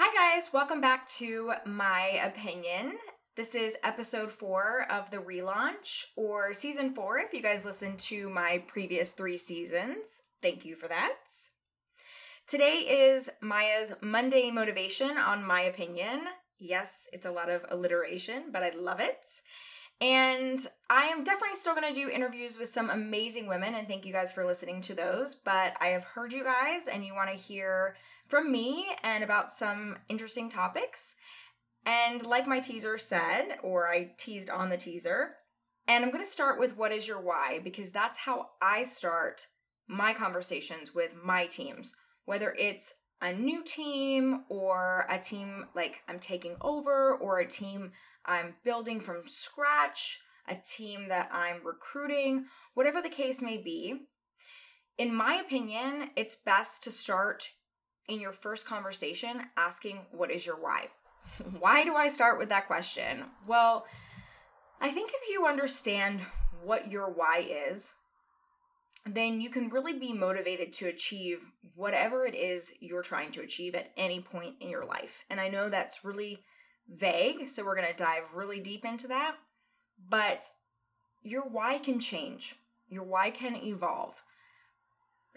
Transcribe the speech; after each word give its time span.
Hi, 0.00 0.14
guys. 0.14 0.52
Welcome 0.52 0.80
back 0.80 1.08
to 1.16 1.54
My 1.66 2.20
Opinion. 2.24 2.98
This 3.34 3.56
is 3.56 3.76
episode 3.82 4.30
four 4.30 4.86
of 4.88 5.10
the 5.10 5.16
relaunch, 5.16 6.04
or 6.14 6.54
season 6.54 6.94
four 6.94 7.18
if 7.18 7.32
you 7.32 7.42
guys 7.42 7.64
listened 7.64 7.98
to 7.98 8.30
my 8.30 8.62
previous 8.68 9.10
three 9.10 9.36
seasons. 9.36 10.22
Thank 10.40 10.64
you 10.64 10.76
for 10.76 10.86
that. 10.86 11.16
Today 12.46 13.08
is 13.08 13.28
Maya's 13.42 13.92
Monday 14.00 14.52
motivation 14.52 15.18
on 15.18 15.44
My 15.44 15.62
Opinion. 15.62 16.20
Yes, 16.60 17.08
it's 17.12 17.26
a 17.26 17.32
lot 17.32 17.50
of 17.50 17.66
alliteration, 17.68 18.52
but 18.52 18.62
I 18.62 18.70
love 18.70 19.00
it. 19.00 19.26
And 20.00 20.64
I 20.88 21.06
am 21.06 21.24
definitely 21.24 21.56
still 21.56 21.74
going 21.74 21.92
to 21.92 22.00
do 22.00 22.08
interviews 22.08 22.56
with 22.56 22.68
some 22.68 22.88
amazing 22.88 23.48
women, 23.48 23.74
and 23.74 23.88
thank 23.88 24.06
you 24.06 24.12
guys 24.12 24.30
for 24.30 24.46
listening 24.46 24.80
to 24.82 24.94
those. 24.94 25.34
But 25.34 25.74
I 25.80 25.86
have 25.86 26.04
heard 26.04 26.32
you 26.32 26.44
guys, 26.44 26.86
and 26.86 27.04
you 27.04 27.14
want 27.14 27.30
to 27.30 27.36
hear 27.36 27.96
from 28.28 28.52
me 28.52 28.86
and 29.02 29.24
about 29.24 29.50
some 29.52 29.96
interesting 30.08 30.48
topics. 30.48 31.14
And 31.84 32.24
like 32.24 32.46
my 32.46 32.60
teaser 32.60 32.98
said, 32.98 33.58
or 33.62 33.88
I 33.88 34.12
teased 34.18 34.50
on 34.50 34.68
the 34.68 34.76
teaser, 34.76 35.36
and 35.86 36.04
I'm 36.04 36.10
going 36.10 36.22
to 36.22 36.30
start 36.30 36.58
with 36.58 36.76
what 36.76 36.92
is 36.92 37.08
your 37.08 37.20
why 37.20 37.60
because 37.64 37.90
that's 37.90 38.18
how 38.18 38.50
I 38.60 38.84
start 38.84 39.46
my 39.88 40.12
conversations 40.12 40.94
with 40.94 41.14
my 41.24 41.46
teams, 41.46 41.94
whether 42.26 42.54
it's 42.58 42.92
a 43.22 43.32
new 43.32 43.64
team 43.64 44.44
or 44.50 45.06
a 45.08 45.18
team 45.18 45.64
like 45.74 45.96
I'm 46.06 46.18
taking 46.18 46.56
over 46.60 47.14
or 47.16 47.38
a 47.38 47.48
team 47.48 47.92
I'm 48.26 48.54
building 48.62 49.00
from 49.00 49.22
scratch, 49.26 50.20
a 50.46 50.56
team 50.56 51.08
that 51.08 51.30
I'm 51.32 51.64
recruiting, 51.64 52.44
whatever 52.74 53.00
the 53.00 53.08
case 53.08 53.40
may 53.40 53.56
be. 53.56 54.02
In 54.98 55.14
my 55.14 55.36
opinion, 55.36 56.10
it's 56.16 56.36
best 56.36 56.82
to 56.84 56.90
start 56.90 57.50
in 58.08 58.20
your 58.20 58.32
first 58.32 58.66
conversation 58.66 59.42
asking, 59.56 60.00
What 60.10 60.30
is 60.30 60.44
your 60.44 60.56
why? 60.56 60.88
why 61.58 61.84
do 61.84 61.94
I 61.94 62.08
start 62.08 62.38
with 62.38 62.48
that 62.48 62.66
question? 62.66 63.24
Well, 63.46 63.86
I 64.80 64.90
think 64.90 65.10
if 65.10 65.28
you 65.30 65.46
understand 65.46 66.20
what 66.62 66.90
your 66.90 67.10
why 67.10 67.46
is, 67.70 67.94
then 69.06 69.40
you 69.40 69.50
can 69.50 69.70
really 69.70 69.98
be 69.98 70.12
motivated 70.12 70.72
to 70.74 70.88
achieve 70.88 71.44
whatever 71.74 72.26
it 72.26 72.34
is 72.34 72.72
you're 72.80 73.02
trying 73.02 73.30
to 73.32 73.42
achieve 73.42 73.74
at 73.74 73.92
any 73.96 74.20
point 74.20 74.56
in 74.60 74.68
your 74.68 74.84
life. 74.84 75.24
And 75.30 75.40
I 75.40 75.48
know 75.48 75.68
that's 75.68 76.04
really 76.04 76.42
vague, 76.88 77.48
so 77.48 77.64
we're 77.64 77.76
going 77.76 77.90
to 77.90 77.96
dive 77.96 78.34
really 78.34 78.60
deep 78.60 78.84
into 78.84 79.08
that. 79.08 79.36
But 80.08 80.44
your 81.22 81.42
why 81.42 81.78
can 81.78 82.00
change, 82.00 82.56
your 82.88 83.04
why 83.04 83.30
can 83.30 83.56
evolve. 83.56 84.22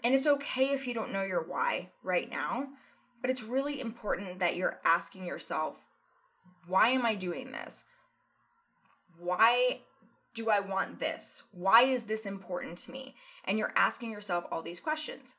And 0.04 0.14
it's 0.14 0.26
okay 0.26 0.70
if 0.70 0.86
you 0.86 0.94
don't 0.94 1.12
know 1.12 1.22
your 1.22 1.42
why 1.42 1.90
right 2.02 2.28
now, 2.28 2.68
but 3.20 3.30
it's 3.30 3.42
really 3.42 3.80
important 3.80 4.40
that 4.40 4.56
you're 4.56 4.80
asking 4.84 5.26
yourself, 5.26 5.86
why 6.66 6.88
am 6.88 7.06
I 7.06 7.14
doing 7.14 7.52
this? 7.52 7.84
Why 9.18 9.80
do 10.34 10.50
I 10.50 10.60
want 10.60 10.98
this? 10.98 11.44
Why 11.52 11.82
is 11.82 12.04
this 12.04 12.26
important 12.26 12.78
to 12.78 12.90
me? 12.90 13.14
And 13.44 13.58
you're 13.58 13.72
asking 13.76 14.10
yourself 14.10 14.44
all 14.50 14.62
these 14.62 14.80
questions. 14.80 15.34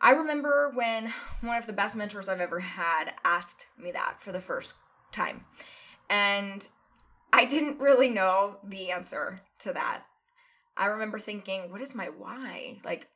I 0.00 0.10
remember 0.10 0.70
when 0.74 1.12
one 1.40 1.56
of 1.56 1.66
the 1.66 1.72
best 1.72 1.96
mentors 1.96 2.28
I've 2.28 2.40
ever 2.40 2.60
had 2.60 3.14
asked 3.24 3.66
me 3.78 3.90
that 3.92 4.16
for 4.20 4.32
the 4.32 4.40
first 4.40 4.74
time. 5.12 5.44
And 6.10 6.66
I 7.32 7.44
didn't 7.46 7.80
really 7.80 8.10
know 8.10 8.56
the 8.62 8.90
answer 8.90 9.40
to 9.60 9.72
that. 9.72 10.02
I 10.76 10.86
remember 10.86 11.18
thinking, 11.18 11.70
what 11.70 11.80
is 11.80 11.94
my 11.94 12.06
why? 12.06 12.80
Like, 12.84 13.08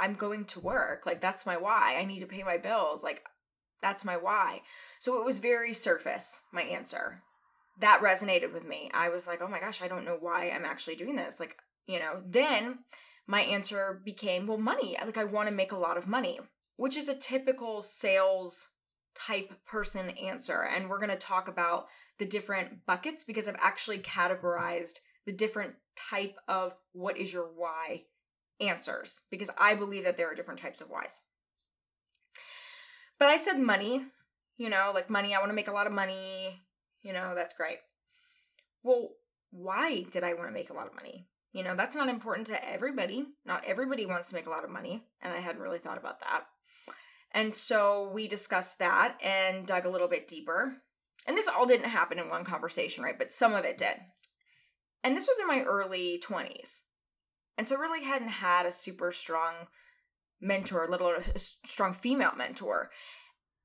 I'm 0.00 0.14
going 0.14 0.46
to 0.46 0.60
work. 0.60 1.04
Like 1.06 1.20
that's 1.20 1.46
my 1.46 1.56
why. 1.56 1.96
I 1.98 2.04
need 2.04 2.20
to 2.20 2.26
pay 2.26 2.42
my 2.42 2.56
bills. 2.56 3.04
Like 3.04 3.22
that's 3.82 4.04
my 4.04 4.16
why. 4.16 4.62
So 4.98 5.20
it 5.20 5.24
was 5.24 5.38
very 5.38 5.74
surface, 5.74 6.40
my 6.52 6.62
answer. 6.62 7.22
That 7.78 8.02
resonated 8.02 8.52
with 8.52 8.66
me. 8.66 8.90
I 8.92 9.08
was 9.10 9.26
like, 9.26 9.40
"Oh 9.40 9.48
my 9.48 9.60
gosh, 9.60 9.80
I 9.80 9.88
don't 9.88 10.04
know 10.04 10.18
why 10.18 10.50
I'm 10.50 10.64
actually 10.64 10.96
doing 10.96 11.16
this." 11.16 11.38
Like, 11.38 11.56
you 11.86 11.98
know, 11.98 12.22
then 12.26 12.80
my 13.26 13.42
answer 13.42 14.00
became, 14.04 14.46
"Well, 14.46 14.58
money. 14.58 14.96
Like 15.04 15.16
I 15.16 15.24
want 15.24 15.48
to 15.48 15.54
make 15.54 15.72
a 15.72 15.78
lot 15.78 15.96
of 15.96 16.08
money." 16.08 16.40
Which 16.76 16.96
is 16.96 17.08
a 17.08 17.14
typical 17.14 17.82
sales 17.82 18.68
type 19.14 19.52
person 19.66 20.10
answer. 20.10 20.62
And 20.62 20.88
we're 20.88 20.98
going 20.98 21.10
to 21.10 21.16
talk 21.16 21.48
about 21.48 21.88
the 22.18 22.24
different 22.24 22.86
buckets 22.86 23.24
because 23.24 23.48
I've 23.48 23.56
actually 23.60 23.98
categorized 23.98 24.98
the 25.26 25.32
different 25.32 25.74
type 25.96 26.36
of 26.48 26.74
what 26.92 27.18
is 27.18 27.32
your 27.32 27.50
why 27.54 28.04
answers 28.60 29.20
because 29.30 29.50
I 29.58 29.74
believe 29.74 30.04
that 30.04 30.16
there 30.16 30.30
are 30.30 30.34
different 30.34 30.60
types 30.60 30.80
of 30.80 30.88
whys. 30.88 31.20
But 33.18 33.28
I 33.28 33.36
said 33.36 33.58
money, 33.58 34.04
you 34.56 34.70
know, 34.70 34.92
like 34.94 35.10
money, 35.10 35.34
I 35.34 35.38
want 35.38 35.50
to 35.50 35.54
make 35.54 35.68
a 35.68 35.72
lot 35.72 35.86
of 35.86 35.92
money, 35.92 36.62
you 37.02 37.12
know, 37.12 37.34
that's 37.34 37.54
great. 37.54 37.78
Well, 38.82 39.10
why 39.50 40.04
did 40.10 40.24
I 40.24 40.34
want 40.34 40.48
to 40.48 40.54
make 40.54 40.70
a 40.70 40.74
lot 40.74 40.86
of 40.86 40.94
money? 40.94 41.26
You 41.52 41.64
know, 41.64 41.74
that's 41.74 41.96
not 41.96 42.08
important 42.08 42.46
to 42.48 42.68
everybody. 42.68 43.26
Not 43.44 43.64
everybody 43.66 44.06
wants 44.06 44.28
to 44.28 44.34
make 44.34 44.46
a 44.46 44.50
lot 44.50 44.64
of 44.64 44.70
money, 44.70 45.04
and 45.20 45.32
I 45.32 45.38
hadn't 45.38 45.62
really 45.62 45.78
thought 45.78 45.98
about 45.98 46.20
that. 46.20 46.44
And 47.32 47.52
so 47.52 48.10
we 48.12 48.28
discussed 48.28 48.78
that 48.78 49.16
and 49.22 49.66
dug 49.66 49.84
a 49.84 49.90
little 49.90 50.08
bit 50.08 50.28
deeper. 50.28 50.76
And 51.26 51.36
this 51.36 51.48
all 51.48 51.66
didn't 51.66 51.90
happen 51.90 52.18
in 52.18 52.28
one 52.28 52.44
conversation, 52.44 53.04
right? 53.04 53.18
But 53.18 53.32
some 53.32 53.52
of 53.52 53.64
it 53.64 53.78
did. 53.78 53.96
And 55.02 55.16
this 55.16 55.26
was 55.26 55.38
in 55.38 55.46
my 55.46 55.62
early 55.62 56.22
20s. 56.24 56.80
And 57.58 57.68
so 57.68 57.76
really 57.76 58.04
hadn't 58.04 58.28
had 58.28 58.66
a 58.66 58.72
super 58.72 59.12
strong 59.12 59.68
mentor, 60.40 60.86
let 60.88 61.00
alone 61.00 61.22
a 61.34 61.38
strong 61.38 61.92
female 61.92 62.32
mentor. 62.36 62.90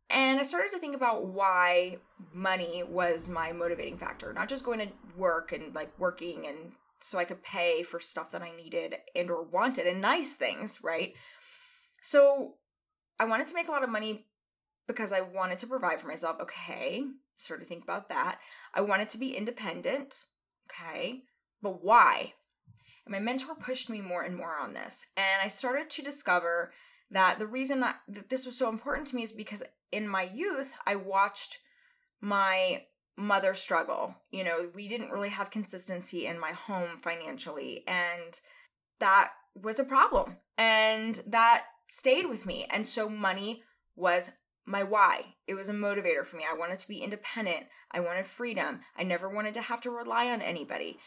And 0.10 0.40
I 0.40 0.44
started 0.44 0.72
to 0.72 0.80
think 0.80 0.96
about 0.96 1.28
why 1.28 1.98
money 2.34 2.84
was 2.84 3.30
my 3.30 3.54
motivating 3.54 3.98
factor, 3.98 4.34
not 4.34 4.50
just 4.50 4.66
going 4.66 4.80
to 4.80 4.90
work 5.18 5.52
and 5.52 5.74
like 5.74 5.98
working 5.98 6.46
and 6.46 6.74
so 7.02 7.18
I 7.18 7.26
could 7.26 7.44
pay 7.44 7.84
for 7.84 8.00
stuff 8.00 8.32
that 8.32 8.42
I 8.42 8.56
needed 8.56 8.96
and 9.16 9.30
or 9.30 9.44
wanted 9.44 9.88
and 9.88 10.02
nice 10.02 10.34
things, 10.34 10.80
right? 10.82 11.14
So 12.02 12.56
I 13.20 13.26
wanted 13.26 13.48
to 13.48 13.54
make 13.54 13.68
a 13.68 13.72
lot 13.72 13.84
of 13.84 13.90
money 13.90 14.26
because 14.88 15.12
I 15.12 15.22
wanted 15.22 15.60
to 15.60 15.68
provide 15.68 16.00
for 16.00 16.08
myself. 16.08 16.38
Okay, 16.42 17.04
started 17.38 17.64
to 17.64 17.70
think 17.70 17.84
about 17.84 18.10
that. 18.10 18.40
I 18.74 18.82
wanted 18.82 19.10
to 19.10 19.18
be 19.18 19.36
independent. 19.36 20.26
Okay, 20.70 21.24
but 21.62 21.84
why? 21.84 22.34
And 23.06 23.14
my 23.14 23.20
mentor 23.20 23.56
pushed 23.56 23.90
me 23.90 24.02
more 24.02 24.24
and 24.24 24.36
more 24.36 24.58
on 24.60 24.74
this. 24.74 25.06
And 25.16 25.42
I 25.44 25.48
started 25.48 25.90
to 25.92 26.02
discover 26.02 26.72
that 27.12 27.38
the 27.40 27.48
reason 27.48 27.80
that, 27.82 27.98
that 28.08 28.30
this 28.30 28.46
was 28.46 28.58
so 28.58 28.70
important 28.70 29.08
to 29.08 29.16
me 29.16 29.24
is 29.24 29.32
because 29.32 29.64
in 29.92 30.08
my 30.08 30.24
youth, 30.24 30.74
I 30.86 30.96
watched 30.96 31.60
my 32.20 32.84
mother 33.18 33.54
struggle. 33.54 34.16
You 34.32 34.44
know, 34.44 34.70
we 34.74 34.88
didn't 34.88 35.12
really 35.12 35.30
have 35.30 35.52
consistency 35.52 36.26
in 36.26 36.40
my 36.40 36.52
home 36.52 36.98
financially. 37.00 37.84
And 37.88 38.40
that 39.00 39.32
was 39.56 39.80
a 39.80 39.86
problem. 39.86 40.38
And 40.58 41.22
that 41.28 41.66
stayed 41.88 42.28
with 42.28 42.46
me. 42.46 42.66
And 42.72 42.88
so 42.88 43.08
money 43.08 43.64
was 43.96 44.32
my 44.66 44.84
why. 44.84 45.36
It 45.48 45.54
was 45.54 45.70
a 45.70 45.74
motivator 45.74 46.26
for 46.26 46.38
me. 46.38 46.44
I 46.50 46.58
wanted 46.58 46.80
to 46.80 46.88
be 46.88 46.98
independent. 46.98 47.68
I 47.92 48.00
wanted 48.00 48.26
freedom. 48.26 48.82
I 48.98 49.04
never 49.04 49.30
wanted 49.30 49.54
to 49.54 49.62
have 49.62 49.80
to 49.82 49.92
rely 49.92 50.26
on 50.32 50.42
anybody 50.42 50.98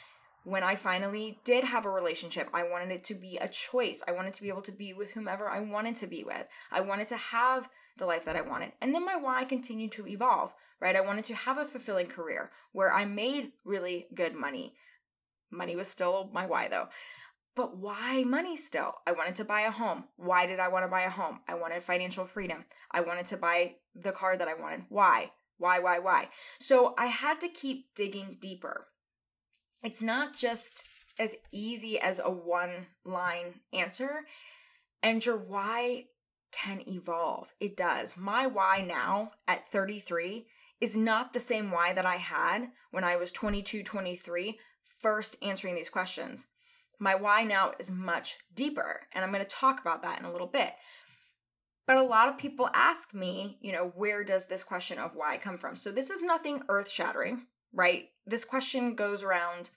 when 0.44 0.62
I 0.62 0.76
finally 0.76 1.38
did 1.44 1.64
have 1.64 1.84
a 1.84 1.90
relationship, 1.90 2.48
I 2.52 2.62
wanted 2.62 2.90
it 2.90 3.04
to 3.04 3.14
be 3.14 3.36
a 3.36 3.48
choice. 3.48 4.02
I 4.06 4.12
wanted 4.12 4.34
to 4.34 4.42
be 4.42 4.48
able 4.48 4.62
to 4.62 4.72
be 4.72 4.92
with 4.92 5.10
whomever 5.10 5.48
I 5.48 5.60
wanted 5.60 5.96
to 5.96 6.06
be 6.06 6.24
with. 6.24 6.46
I 6.70 6.80
wanted 6.80 7.08
to 7.08 7.16
have 7.16 7.68
the 7.98 8.06
life 8.06 8.24
that 8.24 8.36
I 8.36 8.40
wanted. 8.40 8.72
And 8.80 8.94
then 8.94 9.04
my 9.04 9.16
why 9.16 9.44
continued 9.44 9.92
to 9.92 10.06
evolve, 10.06 10.54
right? 10.80 10.96
I 10.96 11.00
wanted 11.00 11.24
to 11.26 11.34
have 11.34 11.58
a 11.58 11.64
fulfilling 11.64 12.06
career 12.06 12.50
where 12.72 12.92
I 12.92 13.04
made 13.04 13.52
really 13.64 14.06
good 14.14 14.34
money. 14.34 14.74
Money 15.50 15.76
was 15.76 15.88
still 15.88 16.30
my 16.32 16.46
why 16.46 16.68
though. 16.68 16.88
But 17.54 17.76
why 17.76 18.22
money 18.22 18.56
still? 18.56 18.94
I 19.04 19.12
wanted 19.12 19.34
to 19.36 19.44
buy 19.44 19.62
a 19.62 19.70
home. 19.72 20.04
Why 20.16 20.46
did 20.46 20.60
I 20.60 20.68
want 20.68 20.84
to 20.84 20.90
buy 20.90 21.02
a 21.02 21.10
home? 21.10 21.40
I 21.48 21.54
wanted 21.54 21.82
financial 21.82 22.24
freedom. 22.24 22.64
I 22.92 23.00
wanted 23.00 23.26
to 23.26 23.36
buy 23.36 23.74
the 23.96 24.12
car 24.12 24.36
that 24.36 24.46
I 24.46 24.54
wanted. 24.54 24.84
Why? 24.88 25.32
Why, 25.58 25.80
why, 25.80 25.98
why? 25.98 26.28
So 26.60 26.94
I 26.96 27.06
had 27.06 27.40
to 27.40 27.48
keep 27.48 27.94
digging 27.96 28.38
deeper 28.40 28.86
it's 29.82 30.02
not 30.02 30.36
just 30.36 30.84
as 31.18 31.36
easy 31.52 31.98
as 31.98 32.18
a 32.18 32.30
one 32.30 32.86
line 33.04 33.60
answer, 33.72 34.26
and 35.02 35.24
your 35.24 35.36
why 35.36 36.04
can 36.50 36.82
evolve. 36.88 37.52
It 37.60 37.76
does. 37.76 38.16
My 38.16 38.46
why 38.46 38.84
now 38.86 39.32
at 39.46 39.68
33 39.68 40.46
is 40.80 40.96
not 40.96 41.32
the 41.32 41.40
same 41.40 41.70
why 41.70 41.92
that 41.92 42.06
I 42.06 42.16
had 42.16 42.68
when 42.90 43.04
I 43.04 43.16
was 43.16 43.32
22, 43.32 43.82
23, 43.82 44.58
first 45.00 45.36
answering 45.42 45.74
these 45.74 45.90
questions. 45.90 46.46
My 46.98 47.14
why 47.14 47.44
now 47.44 47.72
is 47.78 47.90
much 47.90 48.38
deeper, 48.54 49.02
and 49.12 49.24
I'm 49.24 49.32
going 49.32 49.44
to 49.44 49.48
talk 49.48 49.80
about 49.80 50.02
that 50.02 50.18
in 50.18 50.24
a 50.24 50.32
little 50.32 50.46
bit. 50.46 50.72
But 51.86 51.96
a 51.96 52.02
lot 52.02 52.28
of 52.28 52.38
people 52.38 52.68
ask 52.74 53.14
me, 53.14 53.58
you 53.60 53.72
know, 53.72 53.92
where 53.94 54.24
does 54.24 54.46
this 54.46 54.62
question 54.62 54.98
of 54.98 55.12
why 55.14 55.38
come 55.38 55.58
from? 55.58 55.74
So 55.74 55.90
this 55.90 56.10
is 56.10 56.22
nothing 56.22 56.62
earth 56.68 56.90
shattering 56.90 57.46
right? 57.72 58.10
This 58.26 58.44
question 58.44 58.94
goes 58.94 59.22
around 59.22 59.70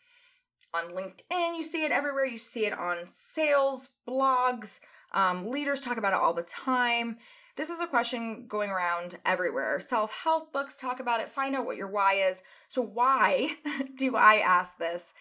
on 0.74 0.92
LinkedIn. 0.92 1.58
You 1.58 1.64
see 1.64 1.84
it 1.84 1.92
everywhere. 1.92 2.26
You 2.26 2.38
see 2.38 2.66
it 2.66 2.78
on 2.78 3.08
sales 3.08 3.90
blogs. 4.08 4.80
Um, 5.14 5.50
leaders 5.50 5.82
talk 5.82 5.98
about 5.98 6.14
it 6.14 6.20
all 6.20 6.34
the 6.34 6.44
time. 6.44 7.18
This 7.58 7.70
is 7.70 7.82
a 7.82 7.88
question 7.88 8.46
going 8.48 8.70
around 8.70 9.20
everywhere. 9.26 9.80
Self 9.80 10.12
help 10.24 10.54
books 10.54 10.78
talk 10.78 11.00
about 11.00 11.20
it. 11.20 11.30
Find 11.30 11.56
out 11.56 11.66
what 11.66 11.78
your 11.78 11.90
why 11.90 12.14
is. 12.14 12.44
So, 12.70 12.82
why 12.82 13.58
do 13.98 14.16
I 14.16 14.36
ask 14.36 14.78
this 14.78 15.14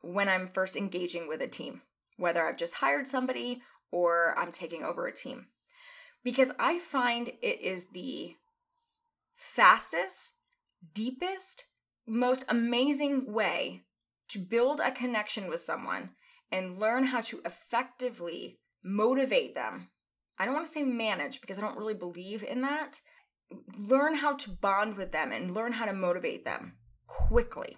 when 0.00 0.28
I'm 0.28 0.48
first 0.48 0.76
engaging 0.76 1.28
with 1.28 1.42
a 1.42 1.46
team, 1.46 1.82
whether 2.16 2.46
I've 2.46 2.56
just 2.56 2.74
hired 2.74 3.06
somebody 3.06 3.60
or 3.90 4.34
I'm 4.38 4.52
taking 4.52 4.82
over 4.82 5.06
a 5.06 5.14
team? 5.14 5.48
Because 6.24 6.50
I 6.58 6.78
find 6.78 7.28
it 7.28 7.60
is 7.60 7.86
the 7.92 8.36
fastest, 9.34 10.32
deepest, 10.94 11.64
most 12.06 12.44
amazing 12.48 13.32
way 13.32 13.84
to 14.28 14.38
build 14.38 14.80
a 14.80 14.92
connection 14.92 15.48
with 15.48 15.60
someone 15.60 16.10
and 16.52 16.78
learn 16.78 17.04
how 17.04 17.20
to 17.20 17.40
effectively 17.44 18.58
motivate 18.82 19.54
them. 19.54 19.88
I 20.38 20.44
don't 20.44 20.54
want 20.54 20.66
to 20.66 20.72
say 20.72 20.82
manage 20.82 21.40
because 21.40 21.58
I 21.58 21.62
don't 21.62 21.76
really 21.76 21.94
believe 21.94 22.42
in 22.42 22.62
that. 22.62 23.00
Learn 23.76 24.16
how 24.16 24.34
to 24.36 24.50
bond 24.50 24.96
with 24.96 25.12
them 25.12 25.32
and 25.32 25.54
learn 25.54 25.72
how 25.72 25.84
to 25.84 25.92
motivate 25.92 26.44
them 26.44 26.76
quickly. 27.06 27.76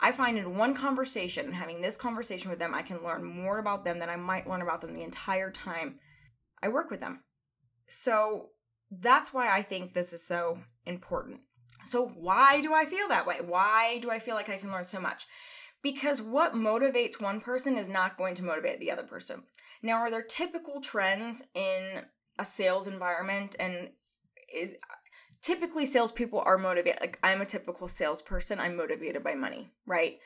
I 0.00 0.12
find 0.12 0.38
in 0.38 0.56
one 0.56 0.74
conversation 0.74 1.46
and 1.46 1.54
having 1.54 1.80
this 1.80 1.96
conversation 1.96 2.50
with 2.50 2.60
them, 2.60 2.74
I 2.74 2.82
can 2.82 3.02
learn 3.02 3.24
more 3.24 3.58
about 3.58 3.84
them 3.84 3.98
than 3.98 4.08
I 4.08 4.16
might 4.16 4.48
learn 4.48 4.62
about 4.62 4.80
them 4.80 4.94
the 4.94 5.02
entire 5.02 5.50
time 5.50 5.98
I 6.62 6.68
work 6.68 6.90
with 6.90 7.00
them. 7.00 7.24
So 7.88 8.50
that's 8.90 9.32
why 9.32 9.50
I 9.50 9.62
think 9.62 9.92
this 9.92 10.12
is 10.12 10.24
so 10.24 10.58
important. 10.86 11.40
So, 11.88 12.06
why 12.06 12.60
do 12.60 12.74
I 12.74 12.84
feel 12.84 13.08
that 13.08 13.26
way? 13.26 13.36
Why 13.44 13.98
do 13.98 14.10
I 14.10 14.18
feel 14.18 14.34
like 14.34 14.48
I 14.48 14.58
can 14.58 14.70
learn 14.70 14.84
so 14.84 15.00
much? 15.00 15.26
Because 15.82 16.20
what 16.20 16.54
motivates 16.54 17.20
one 17.20 17.40
person 17.40 17.76
is 17.76 17.88
not 17.88 18.18
going 18.18 18.34
to 18.36 18.44
motivate 18.44 18.80
the 18.80 18.90
other 18.90 19.04
person. 19.04 19.44
Now, 19.82 19.98
are 19.98 20.10
there 20.10 20.22
typical 20.22 20.80
trends 20.80 21.44
in 21.54 22.02
a 22.38 22.44
sales 22.44 22.86
environment? 22.86 23.56
And 23.58 23.90
is 24.52 24.74
typically 25.42 25.86
salespeople 25.86 26.40
are 26.40 26.58
motivated. 26.58 27.00
Like, 27.00 27.18
I'm 27.22 27.40
a 27.40 27.46
typical 27.46 27.88
salesperson, 27.88 28.60
I'm 28.60 28.76
motivated 28.76 29.22
by 29.22 29.34
money, 29.34 29.70
right? 29.86 30.18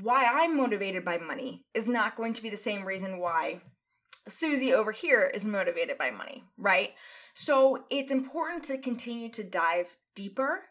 Why 0.00 0.24
I'm 0.24 0.56
motivated 0.56 1.04
by 1.04 1.18
money 1.18 1.64
is 1.74 1.88
not 1.88 2.16
going 2.16 2.32
to 2.34 2.42
be 2.42 2.48
the 2.48 2.56
same 2.56 2.84
reason 2.84 3.18
why 3.18 3.60
Susie 4.28 4.72
over 4.72 4.92
here 4.92 5.30
is 5.34 5.44
motivated 5.44 5.98
by 5.98 6.10
money, 6.10 6.44
right? 6.56 6.90
So 7.34 7.84
it's 7.90 8.12
important 8.12 8.64
to 8.64 8.78
continue 8.78 9.28
to 9.30 9.42
dive 9.42 9.96
deeper. 10.14 10.62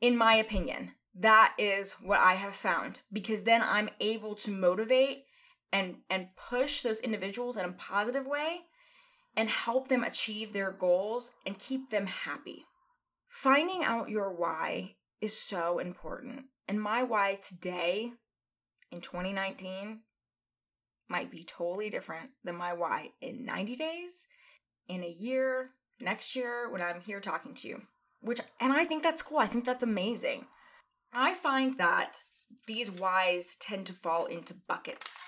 In 0.00 0.16
my 0.16 0.34
opinion, 0.34 0.92
that 1.14 1.54
is 1.58 1.92
what 1.92 2.20
I 2.20 2.34
have 2.34 2.54
found 2.54 3.00
because 3.12 3.44
then 3.44 3.62
I'm 3.62 3.88
able 4.00 4.34
to 4.36 4.50
motivate 4.50 5.24
and 5.72 5.96
and 6.10 6.28
push 6.36 6.82
those 6.82 7.00
individuals 7.00 7.56
in 7.56 7.64
a 7.64 7.72
positive 7.72 8.26
way 8.26 8.60
and 9.36 9.48
help 9.48 9.88
them 9.88 10.02
achieve 10.02 10.52
their 10.52 10.70
goals 10.70 11.32
and 11.44 11.58
keep 11.58 11.90
them 11.90 12.06
happy. 12.06 12.64
Finding 13.28 13.84
out 13.84 14.08
your 14.08 14.32
why 14.32 14.96
is 15.20 15.38
so 15.38 15.78
important. 15.78 16.46
And 16.68 16.80
my 16.80 17.02
why 17.02 17.38
today 17.46 18.12
in 18.90 19.00
2019 19.00 20.00
might 21.08 21.30
be 21.30 21.44
totally 21.44 21.90
different 21.90 22.30
than 22.44 22.56
my 22.56 22.72
why 22.72 23.10
in 23.20 23.44
90 23.44 23.76
days, 23.76 24.24
in 24.88 25.04
a 25.04 25.08
year, 25.08 25.70
next 26.00 26.34
year 26.34 26.70
when 26.70 26.82
I'm 26.82 27.00
here 27.00 27.20
talking 27.20 27.54
to 27.54 27.68
you. 27.68 27.82
Which 28.26 28.40
and 28.60 28.72
I 28.72 28.84
think 28.84 29.04
that's 29.04 29.22
cool. 29.22 29.38
I 29.38 29.46
think 29.46 29.64
that's 29.64 29.84
amazing. 29.84 30.46
I 31.12 31.32
find 31.32 31.78
that 31.78 32.18
these 32.66 32.90
whys 32.90 33.56
tend 33.60 33.86
to 33.86 33.92
fall 33.92 34.26
into 34.26 34.52
buckets. 34.66 35.18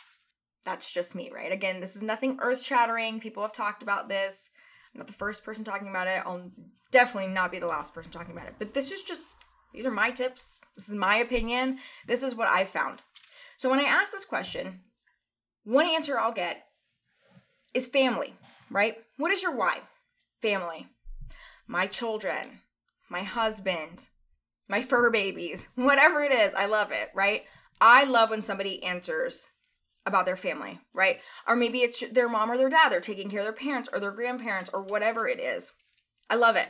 That's 0.64 0.92
just 0.92 1.14
me, 1.14 1.30
right? 1.32 1.52
Again, 1.52 1.78
this 1.78 1.94
is 1.94 2.02
nothing 2.02 2.38
earth 2.42 2.60
shattering. 2.60 3.20
People 3.20 3.44
have 3.44 3.52
talked 3.52 3.84
about 3.84 4.08
this. 4.08 4.50
I'm 4.92 4.98
not 4.98 5.06
the 5.06 5.12
first 5.12 5.44
person 5.44 5.64
talking 5.64 5.88
about 5.88 6.08
it. 6.08 6.24
I'll 6.26 6.50
definitely 6.90 7.32
not 7.32 7.52
be 7.52 7.60
the 7.60 7.66
last 7.66 7.94
person 7.94 8.10
talking 8.10 8.32
about 8.32 8.48
it. 8.48 8.56
But 8.58 8.74
this 8.74 8.90
is 8.90 9.02
just, 9.02 9.22
these 9.72 9.86
are 9.86 9.92
my 9.92 10.10
tips. 10.10 10.58
This 10.76 10.88
is 10.88 10.96
my 10.96 11.16
opinion. 11.16 11.78
This 12.08 12.24
is 12.24 12.34
what 12.34 12.48
I 12.48 12.64
found. 12.64 13.02
So 13.56 13.70
when 13.70 13.78
I 13.78 13.84
ask 13.84 14.10
this 14.10 14.24
question, 14.24 14.80
one 15.62 15.86
answer 15.86 16.18
I'll 16.18 16.32
get 16.32 16.64
is 17.74 17.86
family, 17.86 18.34
right? 18.70 18.96
What 19.18 19.30
is 19.30 19.42
your 19.42 19.54
why? 19.54 19.82
Family. 20.42 20.88
My 21.68 21.86
children, 21.86 22.60
my 23.08 23.22
husband, 23.22 24.08
my 24.68 24.82
fur 24.82 25.10
babies, 25.10 25.66
whatever 25.74 26.22
it 26.22 26.32
is, 26.32 26.54
I 26.54 26.66
love 26.66 26.92
it, 26.92 27.10
right? 27.14 27.44
I 27.80 28.04
love 28.04 28.30
when 28.30 28.42
somebody 28.42 28.82
answers 28.82 29.46
about 30.04 30.26
their 30.26 30.36
family, 30.36 30.80
right? 30.94 31.20
Or 31.46 31.54
maybe 31.54 31.78
it's 31.78 32.02
their 32.10 32.28
mom 32.28 32.50
or 32.50 32.56
their 32.56 32.70
dad, 32.70 32.90
they're 32.90 33.00
taking 33.00 33.30
care 33.30 33.40
of 33.40 33.46
their 33.46 33.52
parents 33.52 33.88
or 33.92 34.00
their 34.00 34.12
grandparents 34.12 34.70
or 34.72 34.82
whatever 34.82 35.28
it 35.28 35.38
is. 35.38 35.72
I 36.30 36.36
love 36.36 36.56
it. 36.56 36.68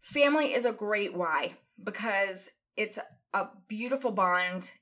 Family 0.00 0.54
is 0.54 0.64
a 0.64 0.72
great 0.72 1.14
why 1.14 1.54
because 1.82 2.50
it's 2.76 2.98
a 3.34 3.48
beautiful 3.68 4.12
bond 4.12 4.72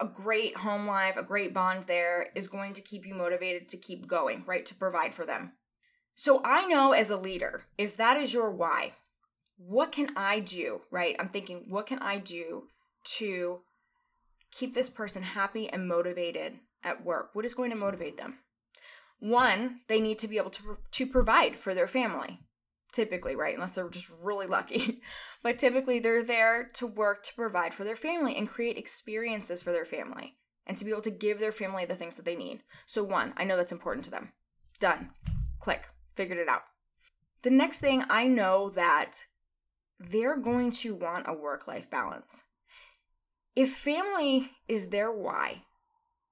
a 0.00 0.06
great 0.06 0.56
home 0.56 0.86
life, 0.86 1.16
a 1.16 1.22
great 1.22 1.54
bond 1.54 1.84
there 1.84 2.28
is 2.34 2.48
going 2.48 2.72
to 2.74 2.82
keep 2.82 3.06
you 3.06 3.14
motivated 3.14 3.68
to 3.68 3.76
keep 3.76 4.06
going, 4.06 4.42
right? 4.46 4.66
To 4.66 4.74
provide 4.74 5.14
for 5.14 5.24
them. 5.24 5.52
So 6.14 6.40
I 6.44 6.66
know 6.66 6.92
as 6.92 7.10
a 7.10 7.16
leader, 7.16 7.64
if 7.78 7.96
that 7.96 8.16
is 8.16 8.32
your 8.32 8.50
why, 8.50 8.92
what 9.56 9.92
can 9.92 10.10
I 10.16 10.40
do, 10.40 10.82
right? 10.90 11.16
I'm 11.18 11.28
thinking, 11.28 11.64
what 11.68 11.86
can 11.86 11.98
I 12.00 12.18
do 12.18 12.64
to 13.18 13.60
keep 14.50 14.74
this 14.74 14.88
person 14.88 15.22
happy 15.22 15.68
and 15.68 15.88
motivated 15.88 16.54
at 16.82 17.04
work? 17.04 17.30
What 17.32 17.44
is 17.44 17.54
going 17.54 17.70
to 17.70 17.76
motivate 17.76 18.16
them? 18.16 18.38
One, 19.20 19.80
they 19.88 20.00
need 20.00 20.18
to 20.18 20.28
be 20.28 20.38
able 20.38 20.50
to, 20.50 20.78
to 20.90 21.06
provide 21.06 21.56
for 21.56 21.74
their 21.74 21.88
family 21.88 22.40
typically, 22.94 23.34
right? 23.34 23.54
Unless 23.54 23.74
they're 23.74 23.88
just 23.88 24.10
really 24.22 24.46
lucky. 24.46 25.02
but 25.42 25.58
typically, 25.58 25.98
they're 25.98 26.22
there 26.22 26.70
to 26.74 26.86
work 26.86 27.24
to 27.24 27.34
provide 27.34 27.74
for 27.74 27.84
their 27.84 27.96
family 27.96 28.36
and 28.36 28.48
create 28.48 28.78
experiences 28.78 29.60
for 29.60 29.72
their 29.72 29.84
family 29.84 30.36
and 30.66 30.78
to 30.78 30.84
be 30.84 30.92
able 30.92 31.02
to 31.02 31.10
give 31.10 31.40
their 31.40 31.52
family 31.52 31.84
the 31.84 31.96
things 31.96 32.16
that 32.16 32.24
they 32.24 32.36
need. 32.36 32.62
So, 32.86 33.02
one, 33.02 33.34
I 33.36 33.44
know 33.44 33.56
that's 33.56 33.72
important 33.72 34.04
to 34.04 34.10
them. 34.10 34.32
Done. 34.78 35.10
Click. 35.58 35.88
Figured 36.14 36.38
it 36.38 36.48
out. 36.48 36.62
The 37.42 37.50
next 37.50 37.80
thing 37.80 38.04
I 38.08 38.26
know 38.26 38.70
that 38.70 39.24
they're 39.98 40.36
going 40.36 40.70
to 40.70 40.94
want 40.94 41.26
a 41.28 41.32
work 41.32 41.66
life 41.66 41.90
balance. 41.90 42.44
If 43.54 43.72
family 43.72 44.50
is 44.68 44.88
their 44.88 45.12
why, 45.12 45.62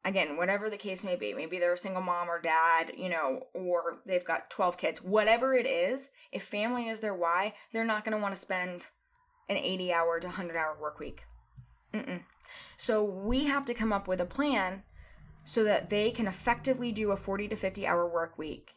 again, 0.05 0.37
whatever 0.37 0.69
the 0.69 0.77
case 0.77 1.05
may 1.05 1.17
be, 1.17 1.33
maybe 1.33 1.59
they're 1.59 1.75
a 1.75 1.79
single 1.79 2.03
mom 2.03 2.29
or 2.29 2.41
dad, 2.41 2.93
you 2.97 3.09
know, 3.09 3.43
or 3.55 3.99
they've 4.05 4.25
got 4.25 4.51
12 4.51 4.77
kids, 4.77 5.03
whatever 5.03 5.55
it 5.55 5.67
is, 5.67 6.11
if 6.33 6.43
family 6.43 6.89
is 6.89 7.01
their 7.01 7.15
why, 7.15 7.55
they're 7.73 7.85
not 7.85 8.05
going 8.05 8.17
to 8.17 8.23
want 8.23 8.35
to 8.35 8.41
spend 8.41 8.89
an 9.49 9.57
80 9.57 9.93
hour 9.93 10.19
to 10.19 10.27
100 10.27 10.57
hour 10.57 10.77
work 10.81 10.99
week. 10.99 11.25
Mm-mm. 11.95 12.23
So 12.77 13.05
we 13.05 13.45
have 13.45 13.65
to 13.67 13.75
come 13.75 13.93
up 13.93 14.09
with 14.09 14.21
a 14.21 14.27
plan 14.27 14.83
so 15.45 15.65
that 15.65 15.91
they 15.91 16.11
can 16.11 16.27
effectively 16.27 16.93
do 16.93 17.11
a 17.11 17.17
40 17.17 17.49
to 17.49 17.57
50 17.57 17.87
hour 17.87 18.09
work 18.09 18.39
week 18.39 18.73